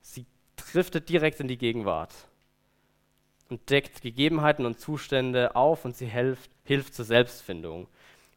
Sie 0.00 0.24
driftet 0.56 1.10
direkt 1.10 1.38
in 1.38 1.48
die 1.48 1.58
Gegenwart 1.58 2.14
und 3.50 3.68
deckt 3.68 4.00
Gegebenheiten 4.00 4.64
und 4.64 4.80
Zustände 4.80 5.54
auf 5.54 5.84
und 5.84 5.94
sie 5.94 6.06
hilft, 6.06 6.50
hilft 6.64 6.94
zur 6.94 7.04
Selbstfindung. 7.04 7.88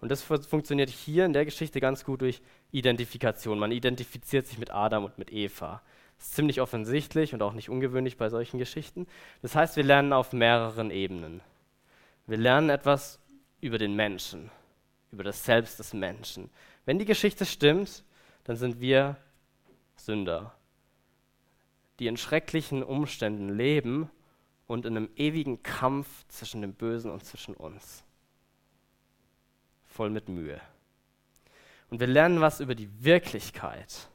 Und 0.05 0.09
das 0.09 0.21
funktioniert 0.21 0.91
hier 0.91 1.25
in 1.25 1.33
der 1.33 1.45
Geschichte 1.45 1.79
ganz 1.79 2.05
gut 2.05 2.21
durch 2.21 2.39
Identifikation. 2.71 3.57
Man 3.57 3.71
identifiziert 3.71 4.45
sich 4.45 4.59
mit 4.59 4.69
Adam 4.69 5.03
und 5.03 5.17
mit 5.17 5.33
Eva. 5.33 5.81
Das 6.15 6.27
ist 6.27 6.35
ziemlich 6.35 6.61
offensichtlich 6.61 7.33
und 7.33 7.41
auch 7.41 7.53
nicht 7.53 7.71
ungewöhnlich 7.71 8.15
bei 8.15 8.29
solchen 8.29 8.59
Geschichten. 8.59 9.07
Das 9.41 9.55
heißt, 9.55 9.77
wir 9.77 9.83
lernen 9.83 10.13
auf 10.13 10.31
mehreren 10.31 10.91
Ebenen. 10.91 11.41
Wir 12.27 12.37
lernen 12.37 12.69
etwas 12.69 13.19
über 13.61 13.79
den 13.79 13.95
Menschen, 13.95 14.51
über 15.11 15.23
das 15.23 15.43
Selbst 15.43 15.79
des 15.79 15.95
Menschen. 15.95 16.51
Wenn 16.85 16.99
die 16.99 17.05
Geschichte 17.05 17.43
stimmt, 17.43 18.03
dann 18.43 18.57
sind 18.57 18.79
wir 18.79 19.17
Sünder, 19.95 20.53
die 21.97 22.05
in 22.05 22.17
schrecklichen 22.17 22.83
Umständen 22.83 23.49
leben 23.49 24.11
und 24.67 24.85
in 24.85 24.97
einem 24.97 25.09
ewigen 25.15 25.63
Kampf 25.63 26.27
zwischen 26.27 26.61
dem 26.61 26.75
Bösen 26.75 27.09
und 27.09 27.25
zwischen 27.25 27.55
uns. 27.55 28.04
Voll 29.95 30.09
mit 30.09 30.27
Mühe. 30.27 30.59
Und 31.89 32.01
wir 32.01 32.07
lernen 32.07 32.41
was 32.41 32.59
über 32.59 32.75
die 32.75 32.89
Wirklichkeit, 33.05 34.09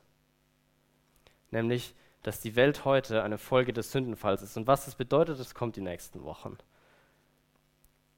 nämlich, 1.51 1.95
dass 2.23 2.43
die 2.43 2.55
Welt 2.55 2.85
heute 2.85 3.23
eine 3.23 3.39
Folge 3.39 3.73
des 3.73 3.91
Sündenfalls 3.91 4.43
ist. 4.43 4.59
Und 4.59 4.67
was 4.67 4.85
das 4.85 4.95
bedeutet, 4.95 5.41
das 5.41 5.55
kommt 5.55 5.77
die 5.77 5.81
nächsten 5.81 6.23
Wochen. 6.23 6.59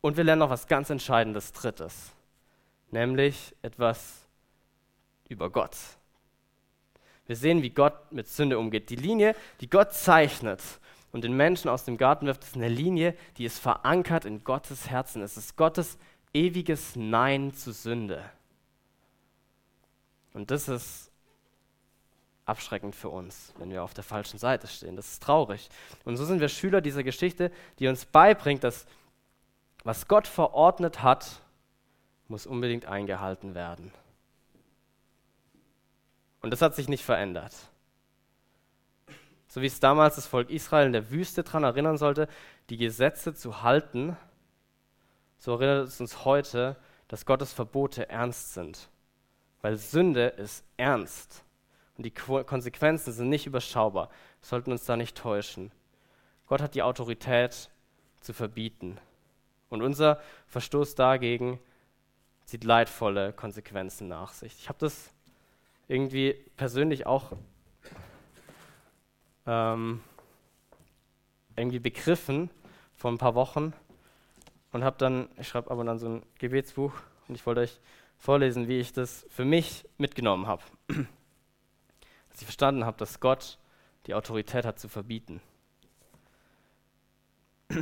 Und 0.01 0.17
wir 0.17 0.25
lernen 0.25 0.41
noch 0.41 0.51
was 0.51 0.67
ganz 0.67 0.91
Entscheidendes 0.91 1.53
Drittes, 1.53 2.11
nämlich 2.91 3.55
etwas 3.63 4.27
über 5.29 5.49
Gott. 5.49 5.77
Wir 7.27 7.37
sehen, 7.37 7.63
wie 7.63 7.71
Gott 7.71 8.11
mit 8.11 8.27
Sünde 8.27 8.59
umgeht. 8.59 8.91
Die 8.91 8.97
Linie, 8.97 9.37
die 9.61 9.71
Gott 9.71 9.93
zeichnet, 9.93 10.61
und 11.13 11.25
den 11.25 11.37
Menschen 11.37 11.69
aus 11.69 11.85
dem 11.85 11.99
Garten 11.99 12.27
wirft, 12.27 12.43
ist 12.43 12.57
eine 12.57 12.69
Linie, 12.69 13.15
die 13.37 13.45
ist 13.45 13.59
verankert 13.59 14.25
in 14.25 14.43
Gottes 14.45 14.89
Herzen. 14.89 15.23
Es 15.23 15.37
ist 15.37 15.57
Gottes 15.57 15.99
ewiges 16.33 16.97
Nein 16.97 17.53
zu 17.53 17.73
Sünde. 17.73 18.25
Und 20.33 20.51
das 20.51 20.69
ist 20.69 21.11
abschreckend 22.45 22.97
für 22.97 23.09
uns, 23.09 23.53
wenn 23.59 23.71
wir 23.71 23.83
auf 23.83 23.95
der 23.95 24.05
falschen 24.05 24.39
Seite 24.39 24.67
stehen. 24.67 24.97
Das 24.97 25.13
ist 25.13 25.23
traurig. 25.23 25.69
Und 26.05 26.17
so 26.17 26.25
sind 26.25 26.41
wir 26.41 26.49
Schüler 26.49 26.81
dieser 26.81 27.03
Geschichte, 27.03 27.53
die 27.79 27.89
uns 27.89 28.05
beibringt, 28.07 28.65
dass 28.65 28.87
was 29.85 30.09
Gott 30.09 30.27
verordnet 30.27 31.03
hat, 31.03 31.41
muss 32.29 32.47
unbedingt 32.47 32.87
eingehalten 32.87 33.55
werden. 33.55 33.93
Und 36.41 36.51
das 36.51 36.63
hat 36.63 36.75
sich 36.75 36.89
nicht 36.89 37.05
verändert 37.05 37.55
so 39.53 39.61
wie 39.61 39.67
es 39.67 39.81
damals 39.81 40.15
das 40.15 40.27
Volk 40.27 40.49
Israel 40.49 40.87
in 40.87 40.95
der 40.95 41.11
Wüste 41.11 41.43
daran 41.43 41.63
erinnern 41.63 41.99
sollte, 41.99 42.27
die 42.71 42.79
Gesetze 42.79 43.35
zu 43.35 43.63
halten, 43.63 44.17
so 45.43 45.55
erinnert 45.55 45.89
es 45.89 46.01
uns 46.01 46.25
heute, 46.25 46.77
dass 47.09 47.27
Gottes 47.27 47.53
Verbote 47.53 48.09
ernst 48.09 48.55
sind. 48.55 48.89
Weil 49.61 49.77
Sünde 49.77 50.29
ist 50.29 50.65
ernst 50.77 51.43
und 51.97 52.07
die 52.07 52.13
Konsequenzen 52.13 53.13
sind 53.13 53.29
nicht 53.29 53.47
überschaubar. 53.47 54.09
Wir 54.41 54.47
sollten 54.47 54.71
uns 54.71 54.85
da 54.85 54.97
nicht 54.97 55.17
täuschen. 55.17 55.73
Gott 56.47 56.63
hat 56.63 56.77
die 56.77 56.83
Autorität 56.85 57.71
zu 58.21 58.33
verbieten. 58.33 58.99
Und 59.69 59.83
unser 59.83 60.21
Verstoß 60.47 60.95
dagegen 60.95 61.59
zieht 62.45 62.63
leidvolle 62.63 63.33
Konsequenzen 63.33 64.07
nach 64.07 64.33
sich. 64.35 64.55
Ich 64.61 64.69
habe 64.69 64.79
das 64.79 65.13
irgendwie 65.89 66.35
persönlich 66.57 67.05
auch 67.05 67.33
ähm, 69.47 70.05
irgendwie 71.57 71.81
begriffen 71.81 72.49
vor 72.95 73.11
ein 73.11 73.19
paar 73.19 73.35
Wochen 73.35 73.73
und 74.73 74.85
habe 74.85 74.97
dann, 74.99 75.29
ich 75.39 75.49
schreibe 75.49 75.71
aber 75.71 75.85
dann 75.85 75.99
so 75.99 76.09
ein 76.09 76.23
Gebetsbuch 76.39 76.93
und 77.29 77.35
ich 77.35 77.47
wollte 77.47 77.61
euch 77.61 77.81
vorlesen, 78.19 78.69
wie 78.69 78.81
ich 78.81 78.93
das 78.93 79.27
für 79.31 79.45
mich 79.45 79.89
mitgenommen 79.99 80.47
habe. 80.47 80.63
Dass 80.89 82.41
ich 82.41 82.45
verstanden 82.45 82.85
habe, 82.87 82.97
dass 82.97 83.21
Gott 83.21 83.59
die 84.07 84.15
Autorität 84.15 84.65
hat 84.65 84.79
zu 84.79 84.89
verbieten. 84.89 85.43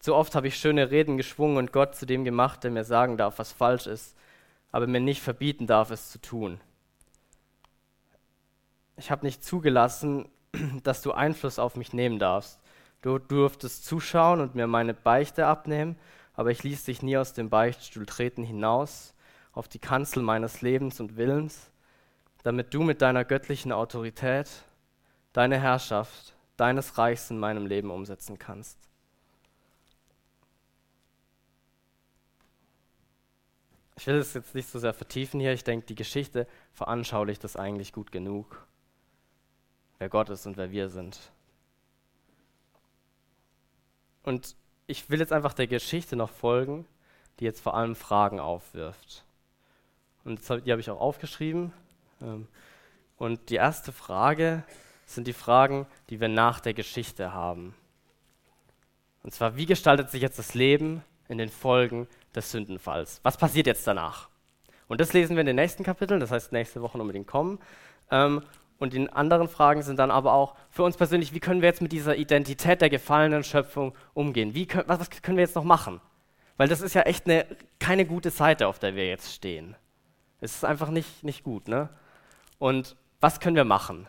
Zu 0.00 0.14
oft 0.14 0.34
habe 0.36 0.46
ich 0.48 0.56
schöne 0.56 0.90
Reden 0.92 1.16
geschwungen 1.16 1.56
und 1.56 1.72
Gott 1.72 1.96
zu 1.96 2.06
dem 2.06 2.24
gemacht, 2.24 2.62
der 2.62 2.70
mir 2.70 2.84
sagen 2.84 3.16
darf, 3.16 3.40
was 3.40 3.50
falsch 3.50 3.88
ist, 3.88 4.14
aber 4.70 4.86
mir 4.86 5.00
nicht 5.00 5.20
verbieten 5.20 5.66
darf, 5.66 5.90
es 5.90 6.10
zu 6.10 6.20
tun 6.20 6.60
ich 8.96 9.10
habe 9.10 9.24
nicht 9.24 9.44
zugelassen, 9.44 10.28
dass 10.82 11.02
du 11.02 11.12
Einfluss 11.12 11.58
auf 11.58 11.76
mich 11.76 11.92
nehmen 11.92 12.18
darfst. 12.18 12.60
Du 13.02 13.18
durftest 13.18 13.84
zuschauen 13.84 14.40
und 14.40 14.54
mir 14.54 14.66
meine 14.66 14.94
Beichte 14.94 15.46
abnehmen, 15.46 15.96
aber 16.34 16.50
ich 16.50 16.62
ließ 16.62 16.84
dich 16.84 17.02
nie 17.02 17.16
aus 17.16 17.32
dem 17.32 17.50
Beichtstuhl 17.50 18.06
treten 18.06 18.42
hinaus 18.42 19.14
auf 19.52 19.68
die 19.68 19.78
Kanzel 19.78 20.22
meines 20.22 20.60
Lebens 20.60 21.00
und 21.00 21.16
Willens, 21.16 21.70
damit 22.42 22.74
du 22.74 22.82
mit 22.82 23.00
deiner 23.00 23.24
göttlichen 23.24 23.72
Autorität 23.72 24.48
deine 25.32 25.60
Herrschaft, 25.60 26.34
deines 26.56 26.98
Reichs 26.98 27.30
in 27.30 27.38
meinem 27.38 27.66
Leben 27.66 27.90
umsetzen 27.90 28.38
kannst. 28.38 28.78
Ich 33.98 34.06
will 34.06 34.16
es 34.16 34.34
jetzt 34.34 34.54
nicht 34.54 34.68
so 34.68 34.78
sehr 34.78 34.92
vertiefen 34.92 35.40
hier. 35.40 35.52
Ich 35.52 35.64
denke, 35.64 35.86
die 35.86 35.94
Geschichte 35.94 36.46
veranschaulicht 36.72 37.42
das 37.44 37.56
eigentlich 37.56 37.92
gut 37.92 38.12
genug 38.12 38.66
wer 39.98 40.08
Gott 40.08 40.30
ist 40.30 40.46
und 40.46 40.56
wer 40.56 40.70
wir 40.70 40.88
sind. 40.88 41.18
Und 44.26 44.56
ich 44.88 45.08
will 45.08 45.20
jetzt 45.20 45.32
einfach 45.32 45.54
der 45.54 45.68
Geschichte 45.68 46.16
noch 46.16 46.30
folgen, 46.30 46.84
die 47.38 47.44
jetzt 47.44 47.60
vor 47.60 47.74
allem 47.74 47.94
Fragen 47.94 48.40
aufwirft. 48.40 49.24
Und 50.24 50.40
die 50.66 50.72
habe 50.72 50.80
ich 50.80 50.90
auch 50.90 51.00
aufgeschrieben. 51.00 51.72
Ähm, 52.20 52.48
und 53.18 53.48
die 53.50 53.54
erste 53.54 53.92
Frage 53.92 54.64
sind 55.06 55.28
die 55.28 55.32
Fragen, 55.32 55.86
die 56.10 56.20
wir 56.20 56.28
nach 56.28 56.58
der 56.58 56.74
Geschichte 56.74 57.32
haben. 57.32 57.74
Und 59.22 59.32
zwar, 59.32 59.56
wie 59.56 59.66
gestaltet 59.66 60.10
sich 60.10 60.22
jetzt 60.22 60.40
das 60.40 60.54
Leben 60.54 61.04
in 61.28 61.38
den 61.38 61.48
Folgen 61.48 62.08
des 62.34 62.50
Sündenfalls? 62.50 63.20
Was 63.22 63.36
passiert 63.36 63.68
jetzt 63.68 63.86
danach? 63.86 64.28
Und 64.88 65.00
das 65.00 65.12
lesen 65.12 65.36
wir 65.36 65.40
in 65.40 65.46
den 65.46 65.56
nächsten 65.56 65.84
Kapiteln, 65.84 66.18
das 66.18 66.32
heißt 66.32 66.50
nächste 66.50 66.82
Woche 66.82 66.98
unbedingt 66.98 67.28
kommen. 67.28 67.60
Und 68.78 68.92
die 68.92 69.10
anderen 69.10 69.48
Fragen 69.48 69.82
sind 69.82 69.98
dann 69.98 70.10
aber 70.10 70.32
auch 70.32 70.54
für 70.70 70.82
uns 70.82 70.96
persönlich, 70.96 71.32
wie 71.32 71.40
können 71.40 71.62
wir 71.62 71.68
jetzt 71.68 71.80
mit 71.80 71.92
dieser 71.92 72.16
Identität 72.16 72.80
der 72.80 72.90
gefallenen 72.90 73.42
Schöpfung 73.42 73.94
umgehen? 74.12 74.54
Wie 74.54 74.66
können, 74.66 74.84
was, 74.86 75.00
was 75.00 75.10
können 75.22 75.38
wir 75.38 75.44
jetzt 75.44 75.56
noch 75.56 75.64
machen? 75.64 76.00
Weil 76.58 76.68
das 76.68 76.80
ist 76.80 76.94
ja 76.94 77.02
echt 77.02 77.26
eine, 77.26 77.46
keine 77.78 78.04
gute 78.04 78.30
Seite, 78.30 78.66
auf 78.66 78.78
der 78.78 78.94
wir 78.94 79.06
jetzt 79.06 79.32
stehen. 79.32 79.76
Es 80.40 80.54
ist 80.54 80.64
einfach 80.64 80.90
nicht, 80.90 81.24
nicht 81.24 81.42
gut. 81.42 81.68
Ne? 81.68 81.88
Und 82.58 82.96
was 83.20 83.40
können 83.40 83.56
wir 83.56 83.64
machen? 83.64 84.06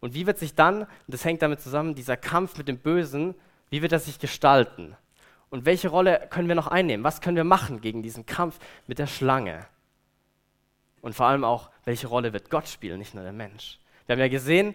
Und 0.00 0.14
wie 0.14 0.26
wird 0.26 0.38
sich 0.38 0.54
dann, 0.54 0.82
und 0.82 0.88
das 1.08 1.24
hängt 1.24 1.42
damit 1.42 1.60
zusammen, 1.60 1.94
dieser 1.94 2.16
Kampf 2.16 2.56
mit 2.56 2.68
dem 2.68 2.78
Bösen, 2.78 3.34
wie 3.70 3.82
wird 3.82 3.92
er 3.92 3.98
sich 3.98 4.18
gestalten? 4.18 4.96
Und 5.50 5.64
welche 5.64 5.88
Rolle 5.88 6.26
können 6.30 6.48
wir 6.48 6.54
noch 6.54 6.66
einnehmen? 6.66 7.04
Was 7.04 7.20
können 7.20 7.36
wir 7.36 7.44
machen 7.44 7.80
gegen 7.80 8.02
diesen 8.02 8.26
Kampf 8.26 8.58
mit 8.86 8.98
der 8.98 9.06
Schlange? 9.06 9.66
Und 11.02 11.14
vor 11.14 11.26
allem 11.26 11.44
auch, 11.44 11.70
welche 11.84 12.08
Rolle 12.08 12.32
wird 12.32 12.50
Gott 12.50 12.68
spielen, 12.68 12.98
nicht 12.98 13.14
nur 13.14 13.22
der 13.22 13.32
Mensch? 13.32 13.78
Wir 14.06 14.14
haben 14.14 14.20
ja 14.20 14.28
gesehen, 14.28 14.74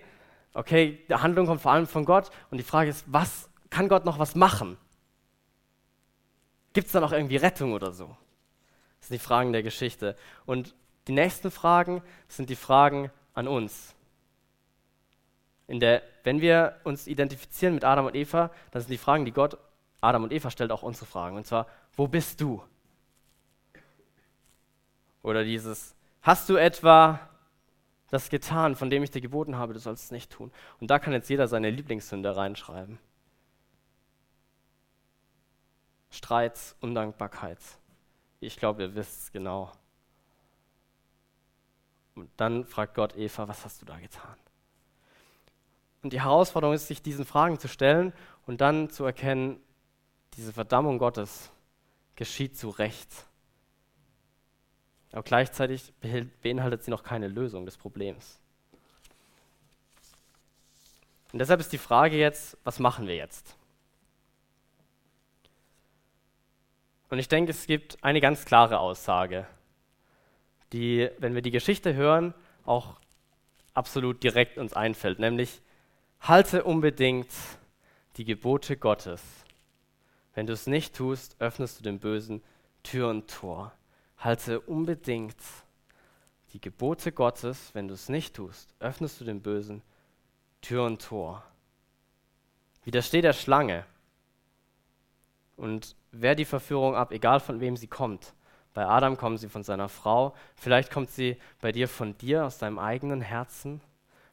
okay, 0.53 1.03
die 1.09 1.15
Handlung 1.15 1.47
kommt 1.47 1.61
vor 1.61 1.71
allem 1.71 1.87
von 1.87 2.05
Gott 2.05 2.29
und 2.49 2.57
die 2.57 2.63
Frage 2.63 2.89
ist, 2.89 3.05
was 3.07 3.49
kann 3.69 3.87
Gott 3.87 4.05
noch 4.05 4.19
was 4.19 4.35
machen? 4.35 4.77
Gibt 6.73 6.87
es 6.87 6.93
da 6.93 6.99
noch 6.99 7.11
irgendwie 7.11 7.37
Rettung 7.37 7.73
oder 7.73 7.91
so? 7.91 8.15
Das 8.99 9.07
sind 9.07 9.21
die 9.21 9.25
Fragen 9.25 9.51
der 9.51 9.63
Geschichte. 9.63 10.15
Und 10.45 10.75
die 11.07 11.13
nächsten 11.13 11.51
Fragen 11.51 12.03
sind 12.27 12.49
die 12.49 12.55
Fragen 12.55 13.09
an 13.33 13.47
uns. 13.47 13.95
Der, 15.67 16.01
wenn 16.23 16.41
wir 16.41 16.79
uns 16.83 17.07
identifizieren 17.07 17.73
mit 17.73 17.85
Adam 17.85 18.05
und 18.05 18.15
Eva, 18.15 18.51
dann 18.71 18.81
sind 18.81 18.91
die 18.91 18.97
Fragen, 18.97 19.23
die 19.23 19.31
Gott 19.31 19.57
Adam 20.01 20.23
und 20.23 20.33
Eva 20.33 20.51
stellt, 20.51 20.71
auch 20.71 20.83
unsere 20.83 21.05
Fragen. 21.05 21.37
Und 21.37 21.47
zwar, 21.47 21.67
wo 21.95 22.07
bist 22.07 22.41
du? 22.41 22.61
Oder 25.23 25.43
dieses, 25.43 25.95
hast 26.21 26.49
du 26.49 26.55
etwa 26.57 27.19
das 28.11 28.29
getan, 28.29 28.75
von 28.75 28.89
dem 28.89 29.01
ich 29.03 29.09
dir 29.09 29.21
geboten 29.21 29.55
habe, 29.55 29.73
du 29.73 29.79
sollst 29.79 30.05
es 30.05 30.11
nicht 30.11 30.31
tun? 30.31 30.51
Und 30.79 30.91
da 30.91 30.99
kann 30.99 31.13
jetzt 31.13 31.29
jeder 31.29 31.47
seine 31.47 31.69
Lieblingssünde 31.69 32.35
reinschreiben. 32.35 32.99
Streits, 36.11 36.75
Undankbarkeit. 36.81 37.59
Ich 38.41 38.57
glaube, 38.57 38.83
ihr 38.83 38.95
wisst 38.95 39.23
es 39.23 39.31
genau. 39.31 39.71
Und 42.15 42.29
dann 42.35 42.65
fragt 42.65 42.95
Gott 42.95 43.15
Eva, 43.15 43.47
was 43.47 43.63
hast 43.63 43.81
du 43.81 43.85
da 43.85 43.97
getan? 43.97 44.35
Und 46.03 46.11
die 46.11 46.21
Herausforderung 46.21 46.75
ist, 46.75 46.87
sich 46.87 47.01
diesen 47.01 47.25
Fragen 47.25 47.59
zu 47.59 47.69
stellen 47.69 48.11
und 48.45 48.59
dann 48.59 48.89
zu 48.89 49.05
erkennen, 49.05 49.61
diese 50.33 50.51
Verdammung 50.51 50.97
Gottes 50.97 51.49
geschieht 52.15 52.57
zu 52.57 52.69
Recht. 52.69 53.25
Aber 55.11 55.23
gleichzeitig 55.23 55.93
beinhaltet 56.41 56.83
sie 56.83 56.91
noch 56.91 57.03
keine 57.03 57.27
Lösung 57.27 57.65
des 57.65 57.77
Problems. 57.77 58.39
Und 61.31 61.39
deshalb 61.39 61.59
ist 61.59 61.71
die 61.71 61.77
Frage 61.77 62.17
jetzt, 62.17 62.57
was 62.63 62.79
machen 62.79 63.07
wir 63.07 63.15
jetzt? 63.15 63.55
Und 67.09 67.19
ich 67.19 67.27
denke, 67.27 67.51
es 67.51 67.67
gibt 67.67 68.01
eine 68.03 68.21
ganz 68.21 68.45
klare 68.45 68.79
Aussage, 68.79 69.45
die, 70.71 71.09
wenn 71.19 71.35
wir 71.35 71.41
die 71.41 71.51
Geschichte 71.51 71.93
hören, 71.93 72.33
auch 72.65 72.99
absolut 73.73 74.23
direkt 74.23 74.57
uns 74.57 74.73
einfällt, 74.73 75.19
nämlich 75.19 75.61
halte 76.21 76.63
unbedingt 76.63 77.29
die 78.17 78.25
Gebote 78.25 78.77
Gottes. 78.77 79.21
Wenn 80.33 80.47
du 80.47 80.53
es 80.53 80.67
nicht 80.67 80.95
tust, 80.95 81.35
öffnest 81.39 81.79
du 81.79 81.83
dem 81.83 81.99
Bösen 81.99 82.41
Tür 82.83 83.09
und 83.09 83.29
Tor. 83.29 83.73
Halte 84.21 84.61
unbedingt 84.61 85.35
die 86.53 86.61
Gebote 86.61 87.11
Gottes. 87.11 87.71
Wenn 87.73 87.87
du 87.87 87.95
es 87.95 88.07
nicht 88.07 88.35
tust, 88.35 88.73
öffnest 88.79 89.19
du 89.19 89.25
dem 89.25 89.41
Bösen 89.41 89.81
Tür 90.61 90.85
und 90.85 91.01
Tor. 91.01 91.43
Widersteh 92.83 93.21
der 93.21 93.33
Schlange. 93.33 93.83
Und 95.57 95.95
wehr 96.11 96.35
die 96.35 96.45
Verführung 96.45 96.95
ab, 96.95 97.11
egal 97.11 97.39
von 97.39 97.59
wem 97.59 97.75
sie 97.75 97.87
kommt. 97.87 98.33
Bei 98.75 98.85
Adam 98.85 99.17
kommen 99.17 99.37
sie 99.37 99.49
von 99.49 99.63
seiner 99.63 99.89
Frau, 99.89 100.33
vielleicht 100.55 100.91
kommt 100.91 101.09
sie 101.09 101.37
bei 101.59 101.71
dir 101.71 101.87
von 101.87 102.17
dir, 102.17 102.45
aus 102.45 102.57
deinem 102.57 102.79
eigenen 102.79 103.21
Herzen. 103.21 103.81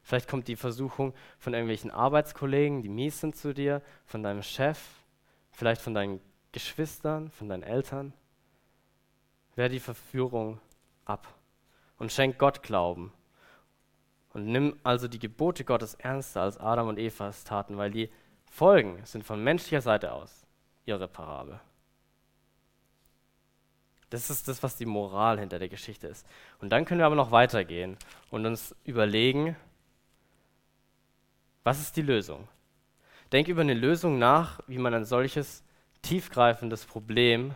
Vielleicht 0.01 0.29
kommt 0.29 0.47
die 0.47 0.55
Versuchung 0.55 1.13
von 1.39 1.53
irgendwelchen 1.53 1.91
Arbeitskollegen, 1.91 2.81
die 2.81 2.89
mies 2.89 3.19
sind 3.19 3.35
zu 3.35 3.53
dir, 3.53 3.81
von 4.05 4.23
deinem 4.23 4.43
Chef, 4.43 4.79
vielleicht 5.51 5.81
von 5.81 5.93
deinen 5.93 6.21
Geschwistern, 6.51 7.31
von 7.31 7.49
deinen 7.49 7.63
Eltern. 7.63 8.13
Wehr 9.59 9.69
die 9.69 9.81
Verführung 9.81 10.59
ab 11.03 11.27
und 11.97 12.13
schenk 12.13 12.37
Gott 12.37 12.63
Glauben. 12.63 13.11
Und 14.31 14.45
nimm 14.45 14.79
also 14.83 15.09
die 15.09 15.19
Gebote 15.19 15.65
Gottes 15.65 15.95
ernster, 15.95 16.43
als 16.43 16.57
Adam 16.57 16.87
und 16.87 16.97
Eva 16.97 17.27
es 17.27 17.43
taten, 17.43 17.77
weil 17.77 17.91
die 17.91 18.09
Folgen 18.45 19.05
sind 19.05 19.25
von 19.25 19.43
menschlicher 19.43 19.81
Seite 19.81 20.13
aus 20.13 20.47
irreparabel. 20.85 21.59
Das 24.09 24.29
ist 24.29 24.47
das, 24.47 24.63
was 24.63 24.77
die 24.77 24.85
Moral 24.85 25.39
hinter 25.39 25.59
der 25.59 25.67
Geschichte 25.67 26.07
ist. 26.07 26.25
Und 26.59 26.69
dann 26.69 26.85
können 26.85 27.01
wir 27.01 27.05
aber 27.05 27.15
noch 27.15 27.31
weitergehen 27.31 27.97
und 28.31 28.45
uns 28.45 28.73
überlegen, 28.85 29.57
was 31.65 31.81
ist 31.81 31.97
die 31.97 32.01
Lösung? 32.01 32.47
Denk 33.33 33.49
über 33.49 33.61
eine 33.61 33.73
Lösung 33.73 34.19
nach, 34.19 34.61
wie 34.67 34.77
man 34.77 34.93
ein 34.93 35.05
solches 35.05 35.65
tiefgreifendes 36.01 36.85
Problem 36.85 37.55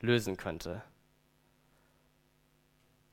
lösen 0.00 0.36
könnte. 0.36 0.82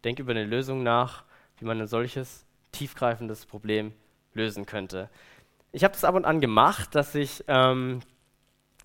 Denk 0.04 0.20
über 0.20 0.32
eine 0.32 0.46
Lösung 0.46 0.84
nach, 0.84 1.24
wie 1.60 1.66
man 1.66 1.80
ein 1.80 1.88
solches 1.88 2.46
tiefgreifendes 2.72 3.46
Problem 3.46 3.94
lösen 4.34 4.66
könnte. 4.66 5.10
Ich 5.72 5.84
habe 5.84 5.94
das 5.94 6.04
ab 6.04 6.16
und 6.16 6.26
an 6.26 6.42
gemacht, 6.42 6.96
dass 6.96 7.16
ich 7.16 7.44
ähm, 7.48 8.02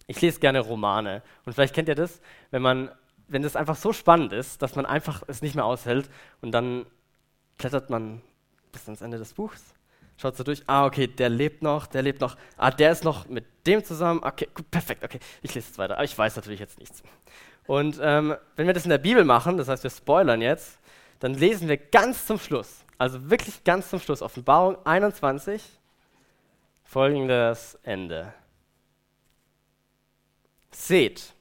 ich 0.09 0.21
lese 0.21 0.41
gerne 0.41 0.61
Romane. 0.61 1.23
Und 1.45 1.53
vielleicht 1.53 1.75
kennt 1.75 1.89
ihr 1.89 1.95
das, 1.95 2.21
wenn 2.51 2.63
man, 2.63 2.91
wenn 3.29 3.43
das 3.43 3.55
einfach 3.55 3.77
so 3.77 3.93
spannend 3.93 4.33
ist, 4.33 4.63
dass 4.63 4.75
man 4.75 4.87
einfach 4.87 5.23
es 5.29 5.43
nicht 5.43 5.55
mehr 5.55 5.67
aushält 5.67 6.11
und 6.41 6.51
dann 6.51 6.87
klettert 7.59 7.91
man 7.91 8.23
bis 8.73 8.87
ans 8.87 9.03
Ende 9.03 9.19
des 9.19 9.35
Buchs, 9.35 9.75
schaut 10.17 10.37
so 10.37 10.45
durch, 10.45 10.63
ah, 10.67 10.87
okay, 10.87 11.07
der 11.07 11.29
lebt 11.29 11.63
noch, 11.63 11.87
der 11.87 12.03
lebt 12.03 12.21
noch, 12.23 12.37
ah, 12.57 12.71
der 12.71 12.91
ist 12.91 13.05
noch 13.05 13.29
mit 13.29 13.45
dem 13.67 13.85
zusammen, 13.85 14.23
okay, 14.25 14.49
gut, 14.55 14.71
perfekt, 14.71 15.05
okay, 15.05 15.21
ich 15.43 15.55
lese 15.55 15.69
jetzt 15.69 15.79
weiter, 15.79 15.95
aber 15.95 16.05
ich 16.05 16.17
weiß 16.17 16.37
natürlich 16.37 16.61
jetzt 16.61 16.79
nichts. 16.79 17.03
Und 17.67 18.01
ähm, 18.03 18.35
wenn 18.57 18.67
wir 18.67 18.73
das 18.73 18.85
in 18.85 18.91
der 18.91 18.99
Bibel 18.99 19.25
machen, 19.25 19.59
das 19.59 19.69
heißt, 19.69 19.83
wir 19.83 19.91
spoilern 19.91 20.41
jetzt, 20.41 20.79
dann 21.21 21.35
lesen 21.35 21.69
wir 21.69 21.77
ganz 21.77 22.27
zum 22.27 22.39
Schluss, 22.39 22.85
also 22.97 23.31
wirklich 23.31 23.65
ganz 23.65 23.91
zum 23.91 24.01
Schluss, 24.01 24.23
Offenbarung 24.23 24.77
21, 24.85 25.63
folgendes 26.85 27.79
Ende. 27.83 28.33
Seht, 30.71 31.35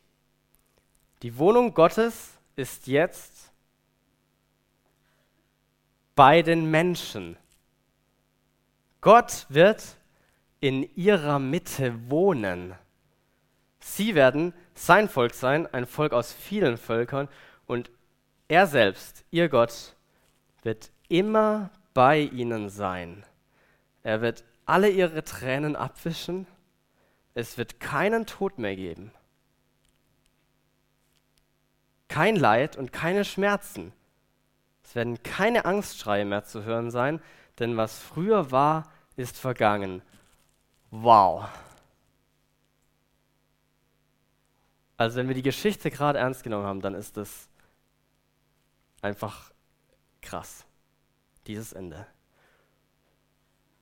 die 1.21 1.37
Wohnung 1.37 1.73
Gottes 1.73 2.31
ist 2.55 2.87
jetzt 2.87 3.51
bei 6.15 6.41
den 6.41 6.69
Menschen. 6.69 7.37
Gott 9.01 9.45
wird 9.49 9.97
in 10.59 10.83
ihrer 10.95 11.37
Mitte 11.37 12.09
wohnen. 12.09 12.73
Sie 13.79 14.15
werden 14.15 14.53
sein 14.73 15.07
Volk 15.07 15.33
sein, 15.33 15.71
ein 15.71 15.85
Volk 15.85 16.13
aus 16.13 16.33
vielen 16.33 16.77
Völkern, 16.77 17.29
und 17.67 17.91
er 18.47 18.67
selbst, 18.67 19.23
ihr 19.31 19.49
Gott, 19.49 19.95
wird 20.63 20.91
immer 21.09 21.69
bei 21.93 22.19
ihnen 22.19 22.69
sein. 22.69 23.23
Er 24.03 24.21
wird 24.21 24.43
alle 24.65 24.89
ihre 24.89 25.23
Tränen 25.23 25.75
abwischen. 25.75 26.47
Es 27.33 27.57
wird 27.57 27.79
keinen 27.79 28.25
Tod 28.25 28.57
mehr 28.59 28.75
geben 28.75 29.11
kein 32.07 32.35
Leid 32.35 32.77
und 32.77 32.91
keine 32.91 33.25
Schmerzen. 33.25 33.93
Es 34.83 34.95
werden 34.95 35.21
keine 35.23 35.65
Angstschreie 35.65 36.25
mehr 36.25 36.43
zu 36.43 36.63
hören 36.63 36.91
sein, 36.91 37.21
denn 37.59 37.77
was 37.77 37.99
früher 37.99 38.51
war, 38.51 38.91
ist 39.15 39.37
vergangen. 39.37 40.01
Wow. 40.89 41.47
Also 44.95 45.17
wenn 45.17 45.27
wir 45.27 45.35
die 45.35 45.43
Geschichte 45.43 45.91
gerade 45.91 46.19
ernst 46.19 46.43
genommen 46.43 46.65
haben, 46.65 46.81
dann 46.81 46.95
ist 46.95 47.17
das 47.17 47.49
einfach 49.07 49.51
krass, 50.21 50.65
dieses 51.47 51.73
Ende. 51.73 52.05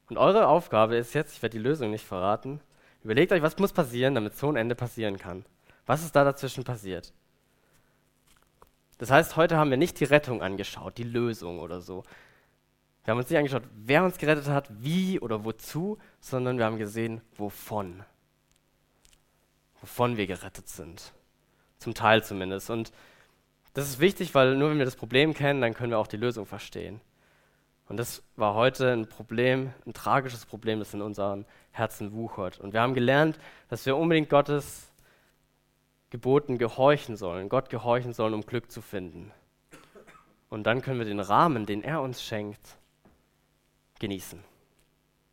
Und 0.10 0.18
eure 0.18 0.48
Aufgabe 0.48 0.96
ist 0.96 1.14
jetzt, 1.14 1.34
ich 1.36 1.42
werde 1.42 1.58
die 1.58 1.64
Lösung 1.64 1.92
nicht 1.92 2.06
verraten, 2.06 2.62
überlegt 3.04 3.32
euch, 3.32 3.42
was 3.42 3.58
muss 3.58 3.74
passieren, 3.74 4.16
damit 4.16 4.38
so 4.38 4.50
ein 4.50 4.56
Ende 4.56 4.76
passieren 4.76 5.18
kann. 5.18 5.46
Was 5.86 6.04
ist 6.04 6.16
da 6.16 6.24
dazwischen 6.24 6.64
passiert? 6.64 7.14
Das 8.98 9.12
heißt, 9.12 9.36
heute 9.36 9.58
haben 9.58 9.72
wir 9.72 9.78
nicht 9.78 10.00
die 10.00 10.06
Rettung 10.06 10.42
angeschaut, 10.42 10.98
die 10.98 11.04
Lösung 11.04 11.60
oder 11.60 11.82
so. 11.82 12.04
Wir 13.04 13.12
haben 13.12 13.20
uns 13.20 13.30
nicht 13.30 13.38
angeschaut, 13.38 13.64
wer 13.76 14.04
uns 14.04 14.18
gerettet 14.18 14.48
hat, 14.48 14.70
wie 14.82 15.20
oder 15.20 15.44
wozu, 15.44 15.98
sondern 16.22 16.58
wir 16.58 16.66
haben 16.66 16.78
gesehen, 16.78 17.22
wovon. 17.36 18.04
Wovon 19.82 20.18
wir 20.18 20.28
gerettet 20.28 20.70
sind. 20.70 21.14
Zum 21.78 21.94
Teil 21.94 22.24
zumindest. 22.24 22.70
Und 22.70 22.92
das 23.76 23.90
ist 23.90 24.00
wichtig, 24.00 24.34
weil 24.34 24.56
nur 24.56 24.70
wenn 24.70 24.78
wir 24.78 24.86
das 24.86 24.96
Problem 24.96 25.34
kennen, 25.34 25.60
dann 25.60 25.74
können 25.74 25.92
wir 25.92 26.00
auch 26.00 26.08
die 26.08 26.18
Lösung 26.18 26.46
verstehen. 26.46 27.02
Und 27.88 27.98
das 27.98 28.24
war 28.38 28.56
heute 28.56 28.94
ein 28.94 29.08
Problem, 29.08 29.74
ein 29.86 29.94
tragisches 29.94 30.46
Problem, 30.46 30.80
das 30.80 30.94
in 30.94 31.02
unseren 31.02 31.46
Herzen 31.72 32.14
wuchert. 32.14 32.60
Und 32.60 32.72
wir 32.72 32.82
haben 32.82 32.94
gelernt, 32.94 33.38
dass 33.68 33.86
wir 33.86 33.98
unbedingt 33.98 34.30
Gottes 34.30 34.92
Geboten 36.10 36.58
gehorchen 36.58 37.18
sollen, 37.18 37.50
Gott 37.50 37.70
gehorchen 37.70 38.14
sollen, 38.14 38.34
um 38.34 38.46
Glück 38.46 38.72
zu 38.72 38.82
finden. 38.82 39.32
Und 40.50 40.64
dann 40.64 40.82
können 40.82 41.00
wir 41.00 41.06
den 41.06 41.20
Rahmen, 41.20 41.66
den 41.66 41.84
er 41.84 42.02
uns 42.02 42.24
schenkt, 42.24 42.78
genießen. 44.00 44.40